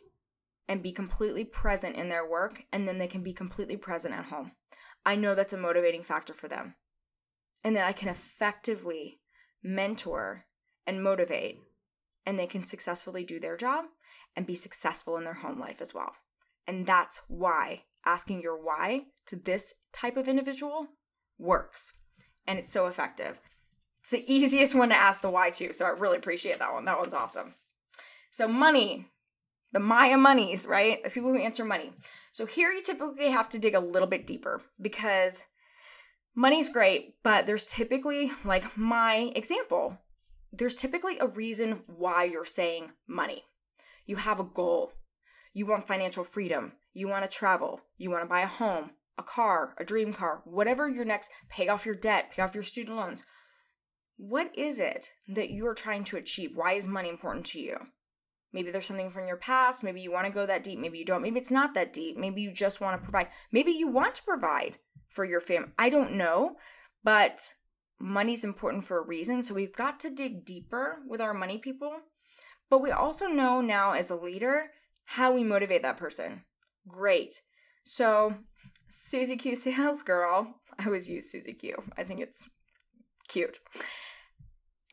and 0.67 0.81
be 0.81 0.91
completely 0.91 1.43
present 1.43 1.95
in 1.95 2.09
their 2.09 2.27
work, 2.27 2.63
and 2.71 2.87
then 2.87 2.97
they 2.97 3.07
can 3.07 3.23
be 3.23 3.33
completely 3.33 3.77
present 3.77 4.13
at 4.13 4.25
home. 4.25 4.51
I 5.05 5.15
know 5.15 5.35
that's 5.35 5.53
a 5.53 5.57
motivating 5.57 6.03
factor 6.03 6.33
for 6.33 6.47
them. 6.47 6.75
And 7.63 7.75
that 7.75 7.85
I 7.85 7.93
can 7.93 8.09
effectively 8.09 9.19
mentor 9.63 10.45
and 10.85 11.03
motivate, 11.03 11.59
and 12.25 12.37
they 12.37 12.47
can 12.47 12.65
successfully 12.65 13.23
do 13.23 13.39
their 13.39 13.57
job 13.57 13.85
and 14.35 14.45
be 14.45 14.55
successful 14.55 15.17
in 15.17 15.23
their 15.23 15.35
home 15.35 15.59
life 15.59 15.81
as 15.81 15.93
well. 15.93 16.13
And 16.67 16.85
that's 16.85 17.21
why 17.27 17.83
asking 18.05 18.41
your 18.41 18.61
why 18.61 19.05
to 19.27 19.35
this 19.35 19.75
type 19.91 20.17
of 20.17 20.27
individual 20.27 20.87
works. 21.37 21.93
And 22.47 22.59
it's 22.59 22.71
so 22.71 22.87
effective. 22.87 23.39
It's 24.01 24.11
the 24.11 24.25
easiest 24.33 24.75
one 24.75 24.89
to 24.89 24.95
ask 24.95 25.21
the 25.21 25.29
why 25.29 25.49
to, 25.51 25.73
so 25.73 25.85
I 25.85 25.89
really 25.89 26.17
appreciate 26.17 26.59
that 26.59 26.73
one. 26.73 26.85
That 26.85 26.99
one's 26.99 27.13
awesome. 27.13 27.55
So, 28.31 28.47
money, 28.47 29.07
the 29.75 29.79
Maya 29.81 30.17
monies, 30.17 30.65
right? 30.65 31.03
The 31.03 31.09
people 31.09 31.31
who 31.31 31.37
answer 31.37 31.65
money. 31.65 31.91
So, 32.31 32.45
here 32.45 32.71
you 32.71 32.81
typically 32.81 33.29
have 33.29 33.49
to 33.49 33.59
dig 33.59 33.75
a 33.75 33.79
little 33.81 34.07
bit 34.07 34.25
deeper 34.25 34.61
because 34.79 35.43
money's 36.33 36.69
great, 36.69 37.15
but 37.23 37.45
there's 37.45 37.65
typically, 37.65 38.31
like 38.45 38.77
my 38.77 39.33
example, 39.35 39.97
there's 40.53 40.75
typically 40.75 41.19
a 41.19 41.27
reason 41.27 41.81
why 41.87 42.23
you're 42.23 42.45
saying 42.45 42.91
money. 43.05 43.43
You 44.05 44.15
have 44.15 44.39
a 44.39 44.45
goal. 44.45 44.93
You 45.53 45.65
want 45.65 45.87
financial 45.87 46.23
freedom. 46.23 46.71
You 46.93 47.09
want 47.09 47.29
to 47.29 47.37
travel. 47.37 47.81
You 47.97 48.09
want 48.09 48.23
to 48.23 48.29
buy 48.29 48.41
a 48.41 48.47
home, 48.47 48.91
a 49.17 49.23
car, 49.23 49.75
a 49.77 49.83
dream 49.83 50.13
car, 50.13 50.41
whatever 50.45 50.87
your 50.87 51.03
next, 51.03 51.31
pay 51.49 51.67
off 51.67 51.85
your 51.85 51.95
debt, 51.95 52.31
pay 52.31 52.41
off 52.41 52.53
your 52.53 52.63
student 52.63 52.95
loans. 52.95 53.25
What 54.15 54.57
is 54.57 54.79
it 54.79 55.09
that 55.27 55.49
you're 55.51 55.73
trying 55.73 56.05
to 56.05 56.17
achieve? 56.17 56.51
Why 56.55 56.75
is 56.75 56.87
money 56.87 57.09
important 57.09 57.45
to 57.47 57.59
you? 57.59 57.87
Maybe 58.55 58.71
there's 58.71 58.85
something 58.85 59.11
from 59.11 59.27
your 59.27 59.35
past. 59.35 59.83
Maybe 59.83 59.99
you 59.99 60.13
want 60.13 60.27
to 60.27 60.31
go 60.31 60.45
that 60.45 60.63
deep. 60.63 60.79
Maybe 60.79 60.97
you 60.97 61.03
don't. 61.03 61.21
Maybe 61.21 61.41
it's 61.41 61.51
not 61.51 61.73
that 61.73 61.91
deep. 61.91 62.15
Maybe 62.15 62.41
you 62.41 62.53
just 62.53 62.79
want 62.79 62.97
to 62.97 63.03
provide. 63.03 63.27
Maybe 63.51 63.73
you 63.73 63.89
want 63.89 64.15
to 64.15 64.23
provide 64.23 64.77
for 65.09 65.25
your 65.25 65.41
family. 65.41 65.71
I 65.77 65.89
don't 65.89 66.13
know. 66.13 66.55
But 67.03 67.51
money's 67.99 68.45
important 68.45 68.85
for 68.85 68.97
a 68.97 69.05
reason. 69.05 69.43
So 69.43 69.53
we've 69.53 69.75
got 69.75 69.99
to 69.99 70.09
dig 70.09 70.45
deeper 70.45 70.99
with 71.05 71.19
our 71.19 71.33
money 71.33 71.57
people. 71.57 71.91
But 72.69 72.81
we 72.81 72.91
also 72.91 73.27
know 73.27 73.59
now 73.59 73.91
as 73.91 74.09
a 74.09 74.15
leader 74.15 74.71
how 75.03 75.33
we 75.33 75.43
motivate 75.43 75.81
that 75.81 75.97
person. 75.97 76.45
Great. 76.87 77.41
So, 77.83 78.35
Susie 78.89 79.35
Q 79.35 79.55
Sales 79.57 80.01
Girl, 80.01 80.55
I 80.79 80.85
always 80.85 81.09
use 81.09 81.29
Susie 81.29 81.53
Q. 81.53 81.75
I 81.97 82.05
think 82.05 82.21
it's 82.21 82.41
cute. 83.27 83.59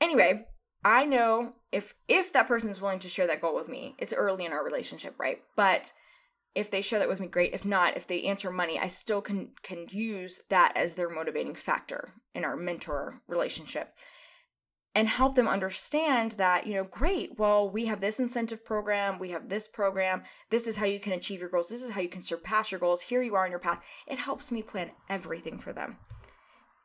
Anyway, 0.00 0.46
I 0.84 1.04
know 1.04 1.52
if 1.70 1.94
if 2.08 2.32
that 2.32 2.48
person 2.48 2.70
is 2.70 2.80
willing 2.80 2.98
to 3.00 3.08
share 3.08 3.26
that 3.26 3.40
goal 3.40 3.54
with 3.54 3.68
me, 3.68 3.94
it's 3.98 4.12
early 4.12 4.44
in 4.44 4.52
our 4.52 4.64
relationship, 4.64 5.14
right? 5.18 5.42
But 5.56 5.92
if 6.54 6.70
they 6.70 6.82
share 6.82 6.98
that 6.98 7.08
with 7.08 7.20
me, 7.20 7.28
great. 7.28 7.54
If 7.54 7.64
not, 7.64 7.96
if 7.96 8.06
they 8.06 8.22
answer 8.22 8.50
money, 8.50 8.78
I 8.78 8.88
still 8.88 9.22
can 9.22 9.50
can 9.62 9.86
use 9.90 10.40
that 10.48 10.72
as 10.76 10.94
their 10.94 11.08
motivating 11.08 11.54
factor 11.54 12.14
in 12.34 12.44
our 12.44 12.56
mentor 12.56 13.22
relationship 13.26 13.94
and 14.94 15.08
help 15.08 15.34
them 15.34 15.48
understand 15.48 16.32
that, 16.32 16.66
you 16.66 16.74
know, 16.74 16.84
great, 16.84 17.38
well, 17.38 17.68
we 17.70 17.86
have 17.86 18.00
this 18.00 18.20
incentive 18.20 18.64
program, 18.64 19.18
we 19.18 19.30
have 19.30 19.48
this 19.48 19.66
program, 19.66 20.22
this 20.50 20.66
is 20.66 20.76
how 20.76 20.84
you 20.84 21.00
can 21.00 21.14
achieve 21.14 21.40
your 21.40 21.48
goals, 21.48 21.68
this 21.68 21.82
is 21.82 21.90
how 21.90 22.00
you 22.00 22.08
can 22.08 22.22
surpass 22.22 22.70
your 22.70 22.78
goals, 22.80 23.00
here 23.00 23.22
you 23.22 23.34
are 23.34 23.44
on 23.44 23.50
your 23.50 23.58
path. 23.58 23.82
It 24.06 24.18
helps 24.18 24.50
me 24.50 24.62
plan 24.62 24.90
everything 25.08 25.58
for 25.58 25.72
them 25.72 25.96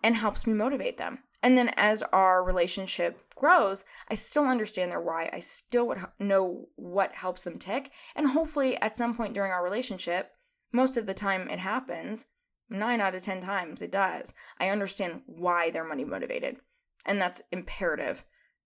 and 0.03 0.15
helps 0.15 0.47
me 0.47 0.53
motivate 0.53 0.97
them. 0.97 1.19
And 1.43 1.57
then 1.57 1.71
as 1.77 2.01
our 2.03 2.43
relationship 2.43 3.33
grows, 3.35 3.83
I 4.09 4.15
still 4.15 4.45
understand 4.45 4.91
their 4.91 5.01
why. 5.01 5.29
I 5.31 5.39
still 5.39 5.87
would 5.87 5.99
know 6.19 6.67
what 6.75 7.13
helps 7.13 7.43
them 7.43 7.59
tick. 7.59 7.91
And 8.15 8.29
hopefully, 8.29 8.75
at 8.77 8.95
some 8.95 9.15
point 9.15 9.33
during 9.33 9.51
our 9.51 9.63
relationship, 9.63 10.31
most 10.71 10.97
of 10.97 11.05
the 11.05 11.13
time 11.13 11.49
it 11.49 11.59
happens, 11.59 12.25
nine 12.69 12.99
out 12.99 13.15
of 13.15 13.23
10 13.23 13.41
times 13.41 13.81
it 13.81 13.91
does. 13.91 14.33
I 14.59 14.69
understand 14.69 15.21
why 15.25 15.69
they're 15.69 15.87
money 15.87 16.05
motivated. 16.05 16.57
And 17.05 17.21
that's 17.21 17.41
imperative 17.51 18.25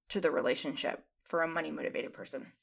to 0.10 0.20
the 0.20 0.32
relationship 0.32 1.04
for 1.24 1.44
a 1.44 1.48
money 1.48 1.72
motivated 1.72 2.14
person. 2.14 2.54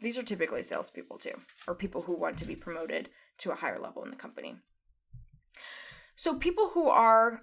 These 0.00 0.16
are 0.16 0.22
typically 0.22 0.62
salespeople 0.62 1.18
too, 1.18 1.34
or 1.66 1.74
people 1.74 2.02
who 2.02 2.16
want 2.16 2.38
to 2.38 2.44
be 2.44 2.54
promoted 2.54 3.10
to 3.38 3.50
a 3.50 3.56
higher 3.56 3.80
level 3.80 4.04
in 4.04 4.10
the 4.10 4.16
company. 4.16 4.56
So, 6.14 6.36
people 6.36 6.70
who 6.70 6.88
are 6.88 7.42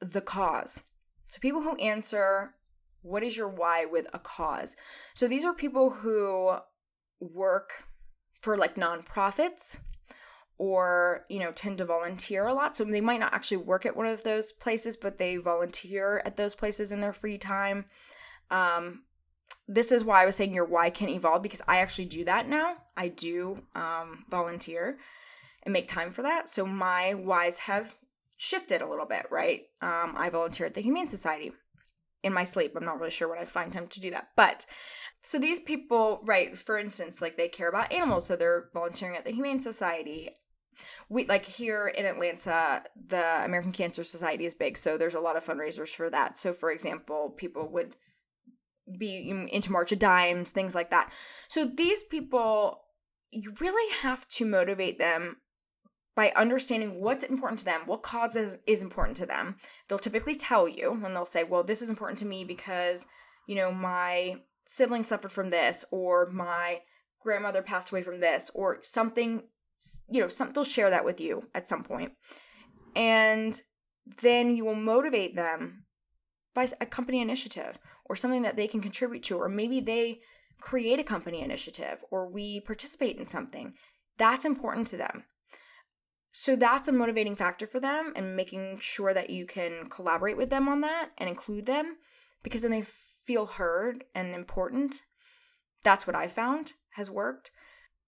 the 0.00 0.20
cause. 0.20 0.80
So, 1.28 1.38
people 1.40 1.62
who 1.62 1.76
answer, 1.76 2.54
What 3.02 3.22
is 3.22 3.36
your 3.36 3.48
why 3.48 3.84
with 3.84 4.06
a 4.12 4.18
cause? 4.18 4.76
So, 5.14 5.28
these 5.28 5.44
are 5.44 5.54
people 5.54 5.90
who 5.90 6.56
work 7.20 7.84
for 8.40 8.56
like 8.56 8.76
nonprofits 8.76 9.78
or 10.58 11.24
you 11.28 11.38
know 11.38 11.52
tend 11.52 11.78
to 11.78 11.84
volunteer 11.84 12.46
a 12.46 12.54
lot. 12.54 12.76
So 12.76 12.84
they 12.84 13.00
might 13.00 13.20
not 13.20 13.32
actually 13.32 13.58
work 13.58 13.86
at 13.86 13.96
one 13.96 14.06
of 14.06 14.24
those 14.24 14.52
places 14.52 14.96
but 14.96 15.18
they 15.18 15.36
volunteer 15.36 16.20
at 16.24 16.36
those 16.36 16.54
places 16.54 16.92
in 16.92 17.00
their 17.00 17.12
free 17.12 17.38
time. 17.38 17.86
Um, 18.50 19.04
this 19.70 19.92
is 19.92 20.02
why 20.02 20.22
i 20.22 20.26
was 20.26 20.34
saying 20.34 20.54
your 20.54 20.64
why 20.64 20.88
can 20.88 21.10
evolve 21.10 21.42
because 21.42 21.60
i 21.68 21.78
actually 21.78 22.06
do 22.06 22.24
that 22.24 22.48
now. 22.48 22.76
I 22.96 23.08
do 23.08 23.62
um, 23.74 24.24
volunteer 24.30 24.98
and 25.62 25.72
make 25.72 25.88
time 25.88 26.12
for 26.12 26.22
that. 26.22 26.48
So 26.48 26.66
my 26.66 27.14
whys 27.14 27.58
have 27.58 27.94
shifted 28.38 28.80
a 28.80 28.88
little 28.88 29.04
bit 29.04 29.26
right 29.30 29.64
um, 29.82 30.14
i 30.16 30.30
volunteer 30.30 30.64
at 30.64 30.72
the 30.72 30.80
humane 30.80 31.08
society 31.08 31.52
in 32.22 32.32
my 32.32 32.44
sleep 32.44 32.72
i'm 32.74 32.84
not 32.84 32.98
really 32.98 33.10
sure 33.10 33.28
when 33.28 33.38
i 33.38 33.44
find 33.44 33.72
time 33.72 33.88
to 33.88 34.00
do 34.00 34.10
that 34.10 34.28
but 34.36 34.64
so 35.22 35.38
these 35.38 35.60
people 35.60 36.20
right 36.24 36.56
for 36.56 36.78
instance 36.78 37.20
like 37.20 37.36
they 37.36 37.48
care 37.48 37.68
about 37.68 37.92
animals 37.92 38.24
so 38.24 38.36
they're 38.36 38.70
volunteering 38.72 39.16
at 39.16 39.24
the 39.24 39.32
humane 39.32 39.60
society 39.60 40.30
we 41.08 41.26
like 41.26 41.44
here 41.44 41.88
in 41.88 42.06
Atlanta, 42.06 42.84
the 43.08 43.44
American 43.44 43.72
Cancer 43.72 44.04
Society 44.04 44.46
is 44.46 44.54
big, 44.54 44.78
so 44.78 44.96
there's 44.96 45.14
a 45.14 45.20
lot 45.20 45.36
of 45.36 45.44
fundraisers 45.44 45.88
for 45.88 46.10
that. 46.10 46.38
So, 46.38 46.52
for 46.52 46.70
example, 46.70 47.34
people 47.36 47.68
would 47.72 47.96
be 48.98 49.28
into 49.50 49.72
March 49.72 49.92
of 49.92 49.98
Dimes, 49.98 50.50
things 50.50 50.74
like 50.74 50.90
that. 50.90 51.12
So, 51.48 51.66
these 51.66 52.02
people, 52.04 52.80
you 53.30 53.54
really 53.60 53.92
have 54.02 54.28
to 54.30 54.46
motivate 54.46 54.98
them 54.98 55.38
by 56.18 56.32
understanding 56.34 57.00
what's 57.00 57.22
important 57.22 57.60
to 57.60 57.64
them, 57.64 57.82
what 57.86 58.02
causes 58.02 58.58
is 58.66 58.82
important 58.82 59.16
to 59.16 59.24
them. 59.24 59.54
They'll 59.86 60.00
typically 60.00 60.34
tell 60.34 60.66
you, 60.66 60.90
and 61.04 61.14
they'll 61.14 61.24
say, 61.24 61.44
"Well, 61.44 61.62
this 61.62 61.80
is 61.80 61.90
important 61.90 62.18
to 62.18 62.26
me 62.26 62.42
because, 62.42 63.06
you 63.46 63.54
know, 63.54 63.70
my 63.70 64.42
sibling 64.66 65.04
suffered 65.04 65.30
from 65.30 65.50
this, 65.50 65.84
or 65.92 66.26
my 66.32 66.80
grandmother 67.22 67.62
passed 67.62 67.92
away 67.92 68.02
from 68.02 68.18
this, 68.18 68.50
or 68.52 68.82
something 68.82 69.44
you 70.10 70.20
know, 70.20 70.26
some, 70.26 70.50
they'll 70.50 70.64
share 70.64 70.90
that 70.90 71.04
with 71.04 71.20
you 71.20 71.44
at 71.54 71.68
some 71.68 71.84
point. 71.84 72.10
And 72.96 73.62
then 74.20 74.56
you 74.56 74.64
will 74.64 74.74
motivate 74.74 75.36
them 75.36 75.84
by 76.52 76.66
a 76.80 76.86
company 76.86 77.20
initiative 77.20 77.78
or 78.06 78.16
something 78.16 78.42
that 78.42 78.56
they 78.56 78.66
can 78.66 78.80
contribute 78.80 79.22
to, 79.22 79.36
or 79.36 79.48
maybe 79.48 79.78
they 79.78 80.18
create 80.60 80.98
a 80.98 81.04
company 81.04 81.42
initiative 81.42 82.02
or 82.10 82.28
we 82.28 82.58
participate 82.58 83.18
in 83.18 83.26
something. 83.26 83.74
That's 84.16 84.44
important 84.44 84.88
to 84.88 84.96
them. 84.96 85.22
So 86.40 86.54
that's 86.54 86.86
a 86.86 86.92
motivating 86.92 87.34
factor 87.34 87.66
for 87.66 87.80
them 87.80 88.12
and 88.14 88.36
making 88.36 88.78
sure 88.78 89.12
that 89.12 89.28
you 89.28 89.44
can 89.44 89.90
collaborate 89.90 90.36
with 90.36 90.50
them 90.50 90.68
on 90.68 90.82
that 90.82 91.10
and 91.18 91.28
include 91.28 91.66
them 91.66 91.96
because 92.44 92.62
then 92.62 92.70
they 92.70 92.84
feel 93.24 93.44
heard 93.44 94.04
and 94.14 94.32
important. 94.36 95.02
That's 95.82 96.06
what 96.06 96.14
I 96.14 96.28
found 96.28 96.74
has 96.90 97.10
worked. 97.10 97.50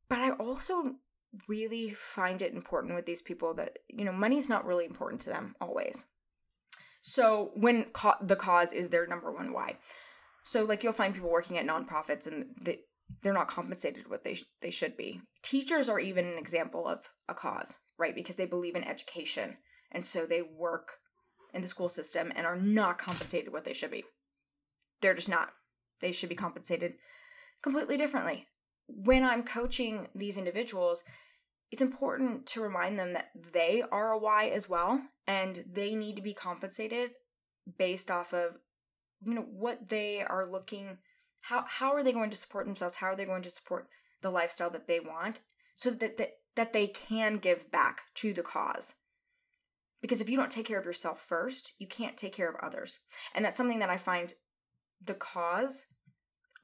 But 0.09 0.21
I 0.21 0.31
also 0.31 0.93
really 1.49 1.91
find 1.91 2.41
it 2.41 2.55
important 2.55 2.95
with 2.95 3.05
these 3.05 3.21
people 3.21 3.53
that 3.55 3.79
you 3.89 4.05
know 4.05 4.13
money's 4.13 4.49
not 4.49 4.65
really 4.65 4.85
important 4.85 5.21
to 5.23 5.31
them 5.31 5.55
always 5.61 6.07
so 7.03 7.51
when 7.55 7.85
co- 7.93 8.15
the 8.21 8.35
cause 8.35 8.73
is 8.73 8.89
their 8.89 9.07
number 9.07 9.31
one 9.31 9.53
why 9.53 9.77
so 10.43 10.65
like 10.65 10.83
you'll 10.83 10.93
find 10.93 11.15
people 11.15 11.31
working 11.31 11.57
at 11.57 11.65
nonprofits 11.65 12.27
and 12.27 12.47
they, 12.61 12.81
they're 13.23 13.33
not 13.33 13.47
compensated 13.47 14.11
what 14.11 14.25
they 14.25 14.35
sh- 14.35 14.51
they 14.61 14.71
should 14.71 14.97
be 14.97 15.21
teachers 15.45 15.89
are 15.89 16.01
even 16.01 16.27
an 16.27 16.37
example 16.37 16.89
of 16.89 17.09
a 17.29 17.35
cause 17.35 17.75
right 18.00 18.14
because 18.14 18.37
they 18.37 18.47
believe 18.47 18.75
in 18.75 18.85
education 18.85 19.59
and 19.92 20.04
so 20.04 20.26
they 20.26 20.42
work 20.42 20.95
in 21.52 21.62
the 21.62 21.69
school 21.69 21.88
system 21.88 22.33
and 22.35 22.47
are 22.47 22.57
not 22.57 22.99
compensated 22.99 23.52
what 23.52 23.64
they 23.64 23.73
should 23.73 23.90
be. 23.90 24.04
They're 25.00 25.14
just 25.14 25.28
not. 25.28 25.50
They 26.00 26.12
should 26.12 26.28
be 26.28 26.35
compensated 26.35 26.95
completely 27.62 27.97
differently. 27.97 28.47
When 28.87 29.25
I'm 29.25 29.42
coaching 29.42 30.09
these 30.14 30.37
individuals, 30.37 31.04
it's 31.71 31.83
important 31.83 32.47
to 32.47 32.61
remind 32.61 32.99
them 32.99 33.12
that 33.12 33.30
they 33.52 33.83
are 33.92 34.12
a 34.12 34.19
why 34.19 34.49
as 34.49 34.69
well 34.69 35.02
and 35.26 35.64
they 35.71 35.95
need 35.95 36.16
to 36.16 36.23
be 36.23 36.35
compensated 36.35 37.11
based 37.78 38.11
off 38.11 38.33
of 38.33 38.57
you 39.25 39.35
know 39.35 39.47
what 39.49 39.88
they 39.88 40.23
are 40.23 40.50
looking 40.50 40.99
how 41.42 41.64
how 41.69 41.92
are 41.92 42.02
they 42.02 42.12
going 42.12 42.30
to 42.30 42.37
support 42.37 42.66
themselves? 42.66 42.97
How 42.97 43.09
are 43.09 43.16
they 43.16 43.25
going 43.25 43.42
to 43.42 43.50
support 43.50 43.88
the 44.23 44.30
lifestyle 44.30 44.71
that 44.71 44.87
they 44.87 45.00
want? 45.00 45.40
So 45.76 45.90
that 45.90 46.19
that, 46.19 46.30
that 46.57 46.73
they 46.73 46.87
can 46.87 47.38
give 47.38 47.71
back 47.71 48.02
to 48.14 48.33
the 48.33 48.42
cause. 48.42 48.95
Because 50.00 50.21
if 50.21 50.30
you 50.30 50.37
don't 50.37 50.50
take 50.50 50.66
care 50.66 50.78
of 50.78 50.87
yourself 50.87 51.21
first 51.21 51.73
you 51.78 51.87
can't 51.87 52.16
take 52.16 52.35
care 52.35 52.49
of 52.49 52.57
others. 52.62 52.99
And 53.35 53.45
that's 53.45 53.57
something 53.57 53.78
that 53.80 53.90
i 53.90 53.97
find 53.97 54.35
the 55.04 55.14
cause 55.14 55.87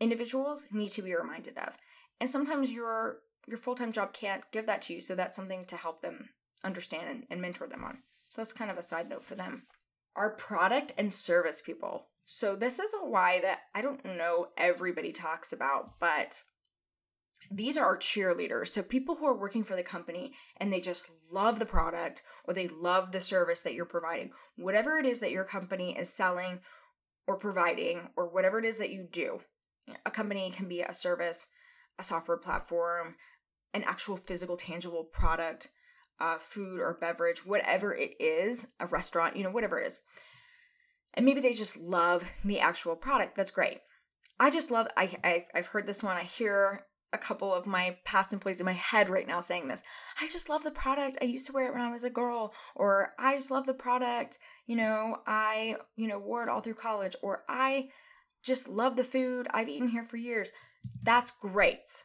individuals 0.01 0.67
need 0.71 0.91
to 0.91 1.03
be 1.03 1.15
reminded 1.15 1.57
of. 1.59 1.77
And 2.21 2.31
sometimes 2.31 2.73
your 2.73 3.19
your 3.47 3.59
full-time 3.59 3.93
job 3.93 4.13
can't 4.13 4.43
give 4.53 4.67
that 4.67 4.83
to 4.83 4.95
you 4.95 5.01
so 5.01 5.15
that's 5.15 5.37
something 5.37 5.63
to 5.65 5.77
help 5.77 6.03
them 6.03 6.31
understand 6.65 7.09
and, 7.09 7.25
and 7.31 7.41
mentor 7.41 7.69
them 7.69 7.85
on. 7.85 7.99
So 8.31 8.41
that's 8.41 8.53
kind 8.53 8.71
of 8.71 8.77
a 8.77 8.83
side 8.83 9.09
note 9.09 9.25
for 9.25 9.37
them. 9.37 9.63
Our 10.17 10.31
product 10.31 10.93
and 10.99 11.15
service 11.15 11.61
people. 11.61 12.09
So 12.27 12.57
this 12.57 12.81
is 12.81 12.93
a 12.93 13.07
why 13.07 13.41
that 13.41 13.61
i 13.75 13.81
don't 13.81 14.05
know 14.05 14.49
everybody 14.57 15.13
talks 15.13 15.53
about 15.53 15.99
but 16.01 16.43
these 17.51 17.77
are 17.77 17.85
our 17.85 17.97
cheerleaders. 17.97 18.69
So 18.69 18.83
people 18.83 19.17
who 19.17 19.27
are 19.27 19.37
working 19.37 19.65
for 19.65 19.77
the 19.77 19.83
company 19.83 20.33
and 20.57 20.73
they 20.73 20.81
just 20.81 21.07
love 21.33 21.59
the 21.59 21.67
product 21.67 22.23
or 22.45 22.55
they 22.55 22.69
love 22.69 23.13
the 23.13 23.21
service 23.21 23.61
that 23.63 23.75
you're 23.75 23.85
providing. 23.85 24.31
Whatever 24.57 24.99
it 24.99 25.07
is 25.07 25.21
that 25.21 25.31
your 25.31 25.45
company 25.45 25.97
is 25.97 26.13
selling 26.13 26.61
or 27.27 27.37
providing 27.37 28.09
or 28.17 28.29
whatever 28.29 28.59
it 28.59 28.65
is 28.65 28.79
that 28.79 28.91
you 28.91 29.07
do. 29.11 29.41
A 30.05 30.11
company 30.11 30.51
can 30.51 30.69
be 30.69 30.81
a 30.81 30.95
service, 30.95 31.47
a 31.99 32.05
software 32.05 32.37
platform, 32.37 33.17
an 33.75 33.85
actual 33.85 34.17
physical, 34.17 34.57
tangible 34.57 35.05
product, 35.05 35.69
uh, 36.19 36.39
food 36.39 36.81
or 36.81 36.97
beverage, 37.01 37.45
whatever 37.45 37.95
it 37.95 38.15
is, 38.19 38.67
a 38.81 38.87
restaurant, 38.87 39.37
you 39.37 39.45
know, 39.45 39.51
whatever 39.51 39.79
it 39.79 39.87
is. 39.87 40.01
And 41.15 41.25
maybe 41.25 41.41
they 41.41 41.53
just 41.53 41.77
love 41.77 42.25
the 42.45 42.61
actual 42.61 42.97
product. 42.97 43.37
That's 43.37 43.51
great. 43.51 43.79
I 44.39 44.51
just 44.51 44.71
love, 44.71 44.89
I, 44.97 45.17
I, 45.25 45.45
I've 45.55 45.69
heard 45.69 45.87
this 45.87 46.03
one. 46.03 46.17
I 46.17 46.25
hear 46.25 46.85
a 47.13 47.19
couple 47.19 47.55
of 47.55 47.67
my 47.67 47.97
past 48.05 48.33
employees 48.33 48.61
in 48.61 48.67
my 48.67 48.73
head 48.73 49.09
right 49.09 49.27
now 49.27 49.41
saying 49.41 49.69
this. 49.69 49.83
I 50.21 50.27
just 50.27 50.49
love 50.49 50.65
the 50.65 50.71
product. 50.71 51.19
I 51.23 51.25
used 51.25 51.47
to 51.47 51.53
wear 51.53 51.69
it 51.69 51.73
when 51.73 51.83
I 51.83 51.93
was 51.93 52.05
a 52.05 52.11
girl, 52.11 52.53
or 52.75 53.13
I 53.19 53.37
just 53.37 53.51
love 53.51 53.67
the 53.67 53.75
product. 53.75 54.39
You 54.67 54.77
know, 54.77 55.19
I, 55.27 55.77
you 55.97 56.09
know, 56.09 56.19
wore 56.19 56.43
it 56.43 56.49
all 56.49 56.61
through 56.61 56.75
college, 56.75 57.17
or 57.23 57.45
I 57.49 57.89
just 58.43 58.69
love 58.69 58.97
the 58.97 59.05
food. 59.05 59.47
I've 59.51 59.69
eaten 59.69 59.89
here 59.89 60.05
for 60.05 60.17
years 60.17 60.51
that's 61.03 61.31
great. 61.31 62.05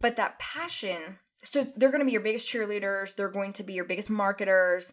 But 0.00 0.16
that 0.16 0.38
passion, 0.38 1.18
so 1.42 1.64
they're 1.76 1.90
going 1.90 2.00
to 2.00 2.06
be 2.06 2.12
your 2.12 2.20
biggest 2.20 2.52
cheerleaders, 2.52 3.16
they're 3.16 3.28
going 3.28 3.52
to 3.54 3.62
be 3.62 3.72
your 3.72 3.84
biggest 3.84 4.10
marketers, 4.10 4.92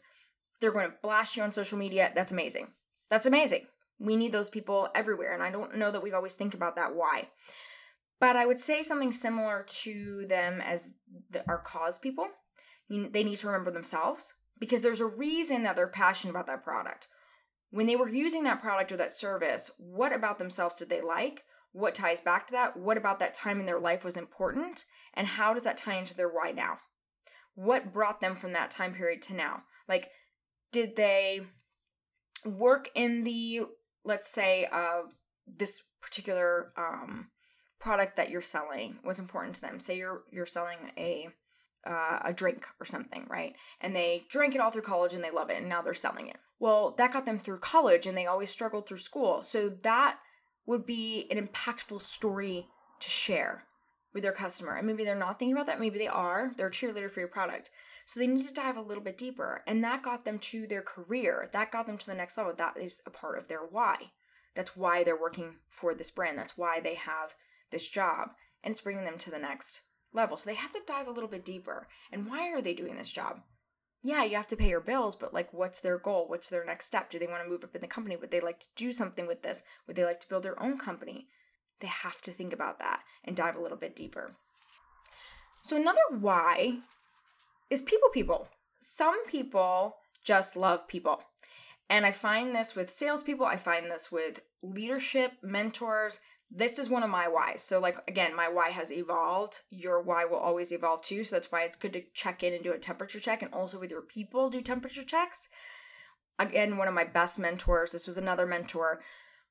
they're 0.61 0.71
going 0.71 0.89
to 0.89 0.97
blast 1.01 1.35
you 1.35 1.43
on 1.43 1.51
social 1.51 1.77
media. 1.77 2.11
That's 2.15 2.31
amazing. 2.31 2.67
That's 3.09 3.25
amazing. 3.25 3.67
We 3.99 4.15
need 4.15 4.31
those 4.31 4.49
people 4.49 4.89
everywhere. 4.95 5.33
And 5.33 5.43
I 5.43 5.51
don't 5.51 5.75
know 5.75 5.91
that 5.91 6.03
we 6.03 6.13
always 6.13 6.35
think 6.35 6.53
about 6.53 6.75
that 6.77 6.95
why. 6.95 7.27
But 8.23 8.37
I 8.37 8.45
would 8.45 8.57
say 8.57 8.83
something 8.83 9.11
similar 9.11 9.65
to 9.81 10.25
them 10.29 10.61
as 10.61 10.91
the, 11.29 11.43
our 11.45 11.57
cause 11.57 11.99
people. 11.99 12.27
they 12.89 13.21
need 13.21 13.35
to 13.35 13.47
remember 13.47 13.69
themselves 13.69 14.33
because 14.57 14.81
there's 14.81 15.01
a 15.01 15.05
reason 15.05 15.63
that 15.63 15.75
they're 15.75 15.87
passionate 15.89 16.31
about 16.31 16.47
that 16.47 16.63
product. 16.63 17.09
When 17.69 17.85
they 17.85 17.97
were 17.97 18.07
using 18.07 18.45
that 18.45 18.61
product 18.61 18.93
or 18.93 18.95
that 18.95 19.11
service, 19.11 19.71
what 19.77 20.13
about 20.13 20.39
themselves 20.39 20.75
did 20.75 20.87
they 20.87 21.01
like? 21.01 21.43
What 21.73 21.95
ties 21.95 22.21
back 22.21 22.47
to 22.47 22.53
that? 22.53 22.77
What 22.77 22.95
about 22.95 23.19
that 23.19 23.33
time 23.33 23.59
in 23.59 23.65
their 23.65 23.81
life 23.81 24.05
was 24.05 24.15
important? 24.15 24.85
And 25.15 25.27
how 25.27 25.53
does 25.53 25.63
that 25.63 25.75
tie 25.75 25.97
into 25.97 26.15
their 26.15 26.29
why 26.29 26.53
now? 26.53 26.77
What 27.55 27.91
brought 27.91 28.21
them 28.21 28.37
from 28.37 28.53
that 28.53 28.71
time 28.71 28.93
period 28.93 29.21
to 29.23 29.33
now? 29.33 29.63
Like, 29.89 30.11
did 30.71 30.95
they 30.95 31.41
work 32.45 32.89
in 32.95 33.25
the, 33.25 33.63
let's 34.05 34.31
say, 34.31 34.69
uh, 34.71 35.01
this 35.45 35.81
particular 36.01 36.71
um, 36.77 37.27
product 37.83 38.15
that 38.15 38.29
you're 38.29 38.41
selling 38.41 38.97
was 39.03 39.19
important 39.19 39.55
to 39.55 39.61
them? 39.61 39.79
Say 39.79 39.97
you're 39.97 40.23
you're 40.31 40.45
selling 40.45 40.77
a 40.97 41.27
uh, 41.85 42.19
a 42.23 42.33
drink 42.33 42.65
or 42.79 42.85
something, 42.85 43.27
right? 43.29 43.55
And 43.81 43.93
they 43.93 44.23
drank 44.29 44.55
it 44.55 44.61
all 44.61 44.71
through 44.71 44.83
college 44.83 45.13
and 45.13 45.23
they 45.23 45.31
love 45.31 45.49
it, 45.49 45.57
and 45.57 45.69
now 45.69 45.81
they're 45.81 45.93
selling 45.93 46.27
it. 46.27 46.37
Well, 46.59 46.95
that 46.97 47.11
got 47.11 47.25
them 47.25 47.39
through 47.39 47.59
college, 47.59 48.07
and 48.07 48.17
they 48.17 48.25
always 48.25 48.49
struggled 48.49 48.87
through 48.87 48.99
school. 48.99 49.43
So 49.43 49.69
that 49.81 50.19
would 50.65 50.85
be 50.85 51.27
an 51.29 51.45
impactful 51.45 52.01
story 52.01 52.67
to 53.01 53.09
share 53.09 53.65
with 54.13 54.23
their 54.23 54.31
customer. 54.31 54.77
And 54.77 54.87
maybe 54.87 55.03
they're 55.03 55.15
not 55.15 55.37
thinking 55.37 55.53
about 55.53 55.65
that. 55.65 55.81
Maybe 55.81 55.99
they 55.99 56.07
are. 56.07 56.51
They're 56.55 56.67
a 56.67 56.71
cheerleader 56.71 57.11
for 57.11 57.19
your 57.19 57.27
product. 57.27 57.69
So 58.05 58.19
they 58.19 58.27
need 58.27 58.47
to 58.47 58.53
dive 58.53 58.77
a 58.77 58.81
little 58.81 59.03
bit 59.03 59.17
deeper. 59.17 59.61
And 59.67 59.83
that 59.83 60.03
got 60.03 60.23
them 60.23 60.39
to 60.39 60.67
their 60.67 60.81
career. 60.81 61.49
That 61.51 61.71
got 61.71 61.85
them 61.85 61.97
to 61.97 62.05
the 62.05 62.15
next 62.15 62.37
level. 62.37 62.53
That 62.55 62.77
is 62.77 63.01
a 63.05 63.09
part 63.09 63.37
of 63.37 63.47
their 63.47 63.59
why. 63.59 64.11
That's 64.55 64.77
why 64.77 65.03
they're 65.03 65.19
working 65.19 65.55
for 65.69 65.93
this 65.93 66.11
brand. 66.11 66.37
That's 66.37 66.57
why 66.57 66.79
they 66.79 66.95
have 66.95 67.33
this 67.73 67.89
job. 67.89 68.29
And 68.63 68.71
it's 68.71 68.81
bringing 68.81 69.03
them 69.03 69.17
to 69.17 69.29
the 69.29 69.39
next 69.39 69.81
level. 70.13 70.37
So 70.37 70.49
they 70.49 70.55
have 70.55 70.71
to 70.71 70.79
dive 70.87 71.07
a 71.07 71.11
little 71.11 71.27
bit 71.29 71.43
deeper. 71.43 71.87
And 72.11 72.27
why 72.27 72.49
are 72.51 72.61
they 72.61 72.73
doing 72.73 72.95
this 72.95 73.11
job? 73.11 73.41
Yeah, 74.01 74.23
you 74.23 74.35
have 74.35 74.47
to 74.47 74.57
pay 74.57 74.69
your 74.69 74.81
bills, 74.81 75.15
but 75.15 75.33
like, 75.33 75.53
what's 75.53 75.79
their 75.79 75.97
goal? 75.97 76.27
What's 76.27 76.49
their 76.49 76.65
next 76.65 76.87
step? 76.87 77.09
Do 77.09 77.19
they 77.19 77.27
want 77.27 77.43
to 77.43 77.49
move 77.49 77.63
up 77.63 77.75
in 77.75 77.81
the 77.81 77.87
company? 77.87 78.15
Would 78.15 78.31
they 78.31 78.41
like 78.41 78.59
to 78.59 78.67
do 78.75 78.91
something 78.91 79.27
with 79.27 79.41
this? 79.41 79.63
Would 79.87 79.95
they 79.95 80.05
like 80.05 80.19
to 80.21 80.29
build 80.29 80.43
their 80.43 80.61
own 80.61 80.77
company? 80.77 81.27
They 81.79 81.87
have 81.87 82.21
to 82.21 82.31
think 82.31 82.53
about 82.53 82.79
that 82.79 83.01
and 83.23 83.35
dive 83.35 83.55
a 83.55 83.61
little 83.61 83.77
bit 83.77 83.95
deeper. 83.95 84.35
So, 85.63 85.77
another 85.77 86.01
why 86.19 86.79
is 87.69 87.81
people 87.81 88.09
people. 88.13 88.49
Some 88.79 89.25
people 89.27 89.95
just 90.23 90.57
love 90.57 90.87
people. 90.87 91.21
And 91.89 92.05
I 92.05 92.11
find 92.11 92.55
this 92.55 92.75
with 92.75 92.89
salespeople, 92.89 93.45
I 93.45 93.55
find 93.55 93.89
this 93.89 94.11
with 94.11 94.41
leadership, 94.61 95.33
mentors, 95.41 96.19
this 96.55 96.77
is 96.77 96.89
one 96.89 97.03
of 97.03 97.09
my 97.09 97.27
whys. 97.27 97.63
So, 97.63 97.79
like, 97.79 97.97
again, 98.07 98.35
my 98.35 98.47
why 98.47 98.69
has 98.69 98.91
evolved. 98.91 99.61
Your 99.71 100.01
why 100.01 100.25
will 100.25 100.37
always 100.37 100.71
evolve 100.71 101.01
too. 101.01 101.23
So, 101.23 101.35
that's 101.35 101.51
why 101.51 101.63
it's 101.63 101.77
good 101.77 101.93
to 101.93 102.03
check 102.13 102.43
in 102.43 102.53
and 102.53 102.63
do 102.63 102.73
a 102.73 102.77
temperature 102.77 103.19
check. 103.19 103.41
And 103.41 103.53
also 103.53 103.79
with 103.79 103.91
your 103.91 104.01
people, 104.01 104.49
do 104.49 104.61
temperature 104.61 105.03
checks. 105.03 105.49
Again, 106.37 106.77
one 106.77 106.87
of 106.87 106.93
my 106.93 107.03
best 107.03 107.39
mentors, 107.39 107.91
this 107.91 108.07
was 108.07 108.17
another 108.17 108.45
mentor, 108.45 109.01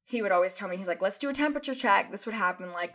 he 0.05 0.23
would 0.23 0.33
always 0.33 0.55
tell 0.55 0.69
me, 0.69 0.77
he's 0.77 0.89
like, 0.89 1.03
let's 1.03 1.19
do 1.19 1.29
a 1.29 1.35
temperature 1.35 1.75
check. 1.75 2.11
This 2.11 2.27
would 2.27 2.35
happen 2.35 2.73
like 2.73 2.95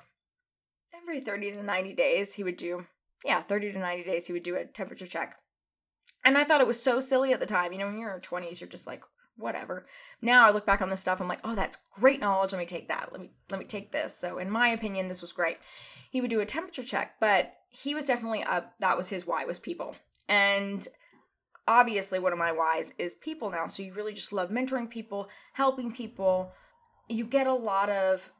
every 0.94 1.20
30 1.20 1.52
to 1.52 1.64
90 1.64 1.94
days. 1.94 2.34
He 2.34 2.44
would 2.44 2.58
do, 2.58 2.86
yeah, 3.26 3.42
30 3.42 3.72
to 3.74 3.80
90 3.80 4.04
days, 4.04 4.28
he 4.28 4.34
would 4.34 4.44
do 4.44 4.56
a 4.56 4.66
temperature 4.66 5.08
check. 5.08 5.38
And 6.26 6.38
I 6.38 6.44
thought 6.44 6.62
it 6.62 6.68
was 6.68 6.82
so 6.82 7.00
silly 7.00 7.34
at 7.34 7.40
the 7.40 7.46
time. 7.46 7.72
You 7.72 7.80
know, 7.80 7.88
when 7.88 7.98
you're 7.98 8.14
in 8.14 8.22
your 8.22 8.42
20s, 8.42 8.60
you're 8.60 8.70
just 8.70 8.88
like, 8.88 9.04
whatever. 9.38 9.86
Now 10.22 10.48
I 10.48 10.52
look 10.52 10.66
back 10.66 10.82
on 10.82 10.90
this 10.90 11.00
stuff, 11.00 11.22
I'm 11.22 11.28
like, 11.28 11.42
oh, 11.44 11.56
that's 11.56 11.78
great 12.00 12.20
knowledge. 12.20 12.52
Let 12.52 12.60
me 12.60 12.66
take 12.66 12.88
that. 12.88 13.12
Let 13.12 13.22
me 13.22 13.32
let 13.50 13.60
me 13.60 13.66
take 13.66 13.92
this. 13.92 14.18
So 14.18 14.38
in 14.38 14.50
my 14.50 14.70
opinion, 14.70 15.08
this 15.08 15.22
was 15.22 15.32
great. 15.32 15.58
He 16.10 16.22
would 16.22 16.30
do 16.30 16.40
a 16.40 16.46
temperature 16.46 16.84
check, 16.84 17.16
but 17.20 17.54
he 17.70 17.94
was 17.94 18.06
definitely 18.06 18.44
up. 18.44 18.74
That 18.80 18.98
was 18.98 19.10
his 19.10 19.28
why 19.28 19.46
was 19.46 19.60
people, 19.60 19.96
and 20.28 20.88
obviously 21.68 22.18
one 22.18 22.34
of 22.34 22.40
my 22.40 22.52
whys 22.52 22.94
is 22.98 23.14
people 23.16 23.52
now. 23.52 23.68
So 23.68 23.84
you 23.84 23.94
really 23.94 24.14
just 24.14 24.34
love 24.34 24.50
mentoring 24.50 24.90
people, 24.90 25.30
helping 25.54 25.92
people. 25.92 26.52
You 27.10 27.26
get 27.26 27.48
a 27.48 27.54
lot 27.54 27.90
of 27.90 28.32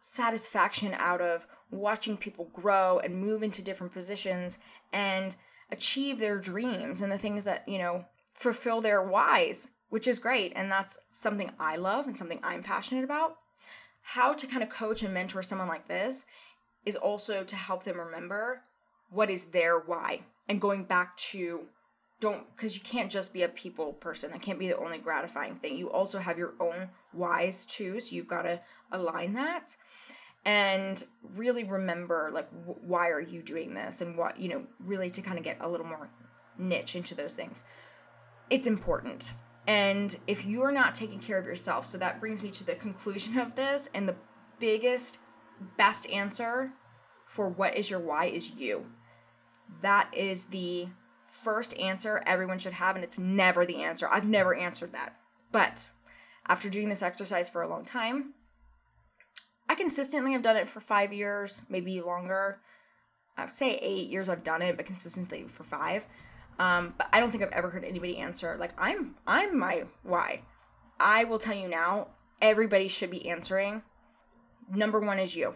satisfaction 0.00 0.94
out 0.98 1.20
of 1.20 1.46
watching 1.70 2.16
people 2.16 2.50
grow 2.52 2.98
and 2.98 3.16
move 3.16 3.42
into 3.42 3.62
different 3.62 3.92
positions 3.92 4.58
and 4.92 5.34
achieve 5.70 6.18
their 6.18 6.38
dreams 6.38 7.00
and 7.00 7.10
the 7.10 7.18
things 7.18 7.44
that 7.44 7.66
you 7.66 7.78
know 7.78 8.04
fulfill 8.34 8.80
their 8.80 9.02
whys 9.02 9.68
which 9.94 10.08
is 10.08 10.18
great. 10.18 10.52
And 10.56 10.72
that's 10.72 10.98
something 11.12 11.52
I 11.60 11.76
love 11.76 12.08
and 12.08 12.18
something 12.18 12.40
I'm 12.42 12.64
passionate 12.64 13.04
about. 13.04 13.36
How 14.02 14.32
to 14.32 14.44
kind 14.44 14.60
of 14.60 14.68
coach 14.68 15.04
and 15.04 15.14
mentor 15.14 15.40
someone 15.40 15.68
like 15.68 15.86
this 15.86 16.24
is 16.84 16.96
also 16.96 17.44
to 17.44 17.54
help 17.54 17.84
them 17.84 18.00
remember 18.00 18.62
what 19.10 19.30
is 19.30 19.44
their 19.44 19.78
why 19.78 20.22
and 20.48 20.60
going 20.60 20.82
back 20.82 21.16
to 21.16 21.66
don't 22.18 22.44
because 22.56 22.74
you 22.74 22.80
can't 22.82 23.08
just 23.08 23.32
be 23.32 23.44
a 23.44 23.48
people 23.48 23.92
person 23.92 24.32
that 24.32 24.42
can't 24.42 24.58
be 24.58 24.66
the 24.66 24.76
only 24.78 24.98
gratifying 24.98 25.54
thing 25.54 25.76
you 25.76 25.88
also 25.90 26.18
have 26.18 26.38
your 26.38 26.54
own 26.58 26.88
whys 27.12 27.64
too 27.64 28.00
so 28.00 28.16
you've 28.16 28.26
got 28.26 28.42
to 28.42 28.60
align 28.90 29.34
that 29.34 29.76
and 30.44 31.04
really 31.36 31.62
remember 31.62 32.30
like 32.32 32.48
why 32.82 33.10
are 33.10 33.20
you 33.20 33.42
doing 33.42 33.74
this 33.74 34.00
and 34.00 34.16
what 34.16 34.40
you 34.40 34.48
know 34.48 34.62
really 34.80 35.10
to 35.10 35.22
kind 35.22 35.38
of 35.38 35.44
get 35.44 35.56
a 35.60 35.68
little 35.68 35.86
more 35.86 36.08
niche 36.58 36.96
into 36.96 37.14
those 37.14 37.34
things 37.34 37.62
it's 38.50 38.66
important 38.66 39.32
and 39.66 40.16
if 40.26 40.44
you're 40.44 40.72
not 40.72 40.94
taking 40.94 41.18
care 41.18 41.38
of 41.38 41.46
yourself, 41.46 41.86
so 41.86 41.98
that 41.98 42.20
brings 42.20 42.42
me 42.42 42.50
to 42.50 42.64
the 42.64 42.74
conclusion 42.74 43.38
of 43.38 43.54
this, 43.54 43.88
and 43.94 44.08
the 44.08 44.16
biggest, 44.58 45.18
best 45.76 46.08
answer 46.10 46.72
for 47.26 47.48
what 47.48 47.76
is 47.76 47.90
your 47.90 48.00
why 48.00 48.26
is 48.26 48.50
you. 48.50 48.86
That 49.80 50.08
is 50.12 50.44
the 50.46 50.88
first 51.28 51.76
answer 51.78 52.22
everyone 52.26 52.58
should 52.58 52.74
have, 52.74 52.94
and 52.94 53.04
it's 53.04 53.18
never 53.18 53.66
the 53.66 53.82
answer. 53.82 54.08
I've 54.08 54.28
never 54.28 54.54
answered 54.54 54.92
that. 54.92 55.16
But 55.50 55.90
after 56.46 56.68
doing 56.68 56.88
this 56.88 57.02
exercise 57.02 57.48
for 57.48 57.62
a 57.62 57.68
long 57.68 57.84
time, 57.84 58.34
I 59.68 59.74
consistently 59.74 60.32
have 60.32 60.42
done 60.42 60.56
it 60.56 60.68
for 60.68 60.80
five 60.80 61.12
years, 61.12 61.62
maybe 61.68 62.00
longer. 62.00 62.60
I'd 63.36 63.50
say 63.50 63.76
eight 63.76 64.10
years 64.10 64.28
I've 64.28 64.44
done 64.44 64.62
it, 64.62 64.76
but 64.76 64.86
consistently 64.86 65.44
for 65.48 65.64
five. 65.64 66.04
Um, 66.58 66.94
but 66.96 67.08
I 67.12 67.20
don't 67.20 67.30
think 67.30 67.42
I've 67.42 67.52
ever 67.52 67.70
heard 67.70 67.84
anybody 67.84 68.18
answer 68.18 68.56
like 68.58 68.72
I'm 68.78 69.16
I'm 69.26 69.58
my 69.58 69.84
why. 70.02 70.42
I 71.00 71.24
will 71.24 71.38
tell 71.38 71.54
you 71.56 71.68
now, 71.68 72.08
everybody 72.40 72.88
should 72.88 73.10
be 73.10 73.28
answering. 73.28 73.82
Number 74.70 75.00
one 75.00 75.18
is 75.18 75.34
you. 75.34 75.54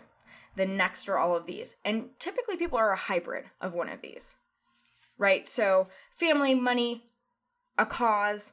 The 0.57 0.67
next 0.67 1.09
are 1.09 1.19
all 1.19 1.37
of 1.37 1.47
these. 1.47 1.77
And 1.85 2.11
typically 2.19 2.57
people 2.57 2.79
are 2.79 2.93
a 2.93 2.97
hybrid 2.97 3.45
of 3.61 3.75
one 3.75 3.89
of 3.89 4.03
these. 4.03 4.35
Right? 5.17 5.47
So 5.47 5.89
family, 6.13 6.55
money, 6.55 7.05
a 7.77 7.87
cause, 7.87 8.53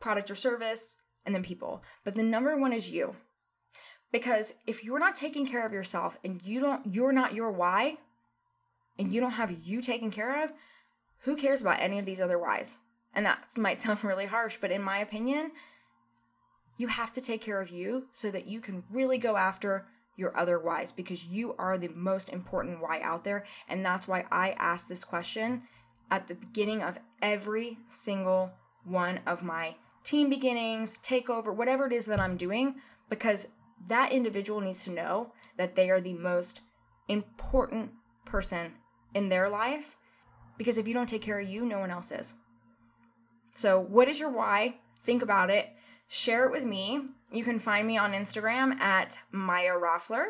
product 0.00 0.30
or 0.30 0.34
service, 0.34 0.96
and 1.24 1.34
then 1.34 1.42
people. 1.42 1.82
But 2.04 2.14
the 2.14 2.22
number 2.22 2.56
one 2.56 2.72
is 2.72 2.90
you. 2.90 3.16
Because 4.10 4.54
if 4.66 4.84
you're 4.84 4.98
not 4.98 5.14
taking 5.14 5.46
care 5.46 5.64
of 5.64 5.72
yourself 5.72 6.18
and 6.24 6.44
you 6.44 6.60
don't 6.60 6.86
you're 6.86 7.12
not 7.12 7.34
your 7.34 7.50
why 7.50 7.96
and 8.98 9.12
you 9.12 9.20
don't 9.20 9.32
have 9.32 9.50
you 9.64 9.80
taken 9.80 10.10
care 10.10 10.44
of, 10.44 10.52
who 11.22 11.36
cares 11.36 11.62
about 11.62 11.80
any 11.80 11.98
of 11.98 12.06
these 12.06 12.20
other 12.20 12.38
whys? 12.38 12.78
And 13.14 13.26
that 13.26 13.44
might 13.56 13.80
sound 13.80 14.02
really 14.04 14.26
harsh, 14.26 14.58
but 14.60 14.70
in 14.70 14.82
my 14.82 14.98
opinion, 14.98 15.52
you 16.76 16.88
have 16.88 17.12
to 17.12 17.20
take 17.20 17.40
care 17.40 17.60
of 17.60 17.70
you 17.70 18.06
so 18.12 18.30
that 18.30 18.46
you 18.46 18.60
can 18.60 18.84
really 18.90 19.18
go 19.18 19.36
after 19.36 19.86
your 20.16 20.36
other 20.38 20.58
whys 20.58 20.92
because 20.92 21.26
you 21.26 21.54
are 21.58 21.78
the 21.78 21.88
most 21.88 22.28
important 22.28 22.80
why 22.80 23.00
out 23.00 23.24
there. 23.24 23.44
And 23.68 23.84
that's 23.84 24.06
why 24.08 24.24
I 24.30 24.50
ask 24.58 24.88
this 24.88 25.04
question 25.04 25.62
at 26.10 26.26
the 26.26 26.34
beginning 26.34 26.82
of 26.82 26.98
every 27.20 27.78
single 27.88 28.52
one 28.84 29.20
of 29.26 29.42
my 29.42 29.76
team 30.04 30.28
beginnings, 30.28 30.98
takeover, 30.98 31.54
whatever 31.54 31.86
it 31.86 31.92
is 31.92 32.06
that 32.06 32.20
I'm 32.20 32.36
doing, 32.36 32.76
because 33.08 33.48
that 33.86 34.12
individual 34.12 34.60
needs 34.60 34.84
to 34.84 34.90
know 34.90 35.32
that 35.56 35.76
they 35.76 35.90
are 35.90 36.00
the 36.00 36.14
most 36.14 36.60
important 37.08 37.92
person 38.24 38.72
in 39.14 39.28
their 39.28 39.48
life 39.48 39.96
because 40.62 40.78
if 40.78 40.86
you 40.86 40.94
don't 40.94 41.08
take 41.08 41.22
care 41.22 41.40
of 41.40 41.48
you, 41.48 41.66
no 41.66 41.80
one 41.80 41.90
else 41.90 42.12
is. 42.12 42.34
So, 43.52 43.80
what 43.80 44.06
is 44.06 44.20
your 44.20 44.30
why? 44.30 44.76
Think 45.04 45.20
about 45.20 45.50
it. 45.50 45.70
Share 46.06 46.46
it 46.46 46.52
with 46.52 46.62
me. 46.62 47.00
You 47.32 47.42
can 47.42 47.58
find 47.58 47.84
me 47.84 47.98
on 47.98 48.12
Instagram 48.12 48.78
at 48.78 49.18
Maya 49.32 49.72
Roffler, 49.72 50.26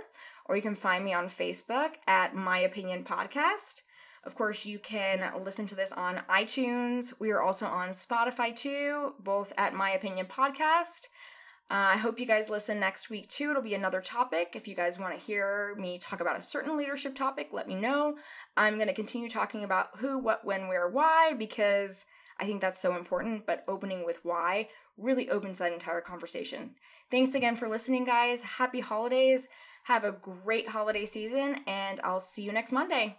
or 0.46 0.56
you 0.56 0.62
can 0.62 0.74
find 0.74 1.04
me 1.04 1.12
on 1.12 1.26
Facebook 1.26 1.90
at 2.06 2.34
My 2.34 2.60
Opinion 2.60 3.04
Podcast. 3.04 3.82
Of 4.24 4.34
course, 4.34 4.64
you 4.64 4.78
can 4.78 5.44
listen 5.44 5.66
to 5.66 5.74
this 5.74 5.92
on 5.92 6.22
iTunes. 6.30 7.12
We 7.18 7.30
are 7.30 7.42
also 7.42 7.66
on 7.66 7.90
Spotify 7.90 8.56
too, 8.56 9.12
both 9.18 9.52
at 9.58 9.74
My 9.74 9.90
Opinion 9.90 10.26
Podcast. 10.26 11.08
Uh, 11.72 11.94
I 11.94 11.96
hope 11.96 12.20
you 12.20 12.26
guys 12.26 12.50
listen 12.50 12.78
next 12.78 13.08
week 13.08 13.28
too. 13.28 13.48
It'll 13.48 13.62
be 13.62 13.72
another 13.72 14.02
topic. 14.02 14.52
If 14.54 14.68
you 14.68 14.74
guys 14.74 14.98
want 14.98 15.18
to 15.18 15.24
hear 15.24 15.74
me 15.78 15.96
talk 15.96 16.20
about 16.20 16.38
a 16.38 16.42
certain 16.42 16.76
leadership 16.76 17.14
topic, 17.14 17.48
let 17.50 17.66
me 17.66 17.74
know. 17.74 18.18
I'm 18.58 18.74
going 18.74 18.88
to 18.88 18.94
continue 18.94 19.30
talking 19.30 19.64
about 19.64 19.88
who, 19.96 20.18
what, 20.18 20.44
when, 20.44 20.68
where, 20.68 20.87
why, 20.87 21.32
because 21.32 22.04
I 22.38 22.44
think 22.44 22.61
that's 22.61 22.78
so 22.78 22.94
important. 22.94 23.46
But 23.46 23.64
opening 23.66 24.04
with 24.04 24.22
why 24.22 24.68
really 24.98 25.30
opens 25.30 25.56
that 25.58 25.72
entire 25.72 26.02
conversation. 26.02 26.72
Thanks 27.11 27.35
again 27.35 27.56
for 27.56 27.70
listening, 27.70 28.04
guys. 28.04 28.42
Happy 28.42 28.80
holidays. 28.80 29.48
Have 29.85 30.04
a 30.04 30.12
great 30.12 30.68
holiday 30.68 31.06
season, 31.06 31.61
and 31.66 32.02
I'll 32.04 32.20
see 32.20 32.42
you 32.42 32.52
next 32.52 32.72
Monday. 32.72 33.16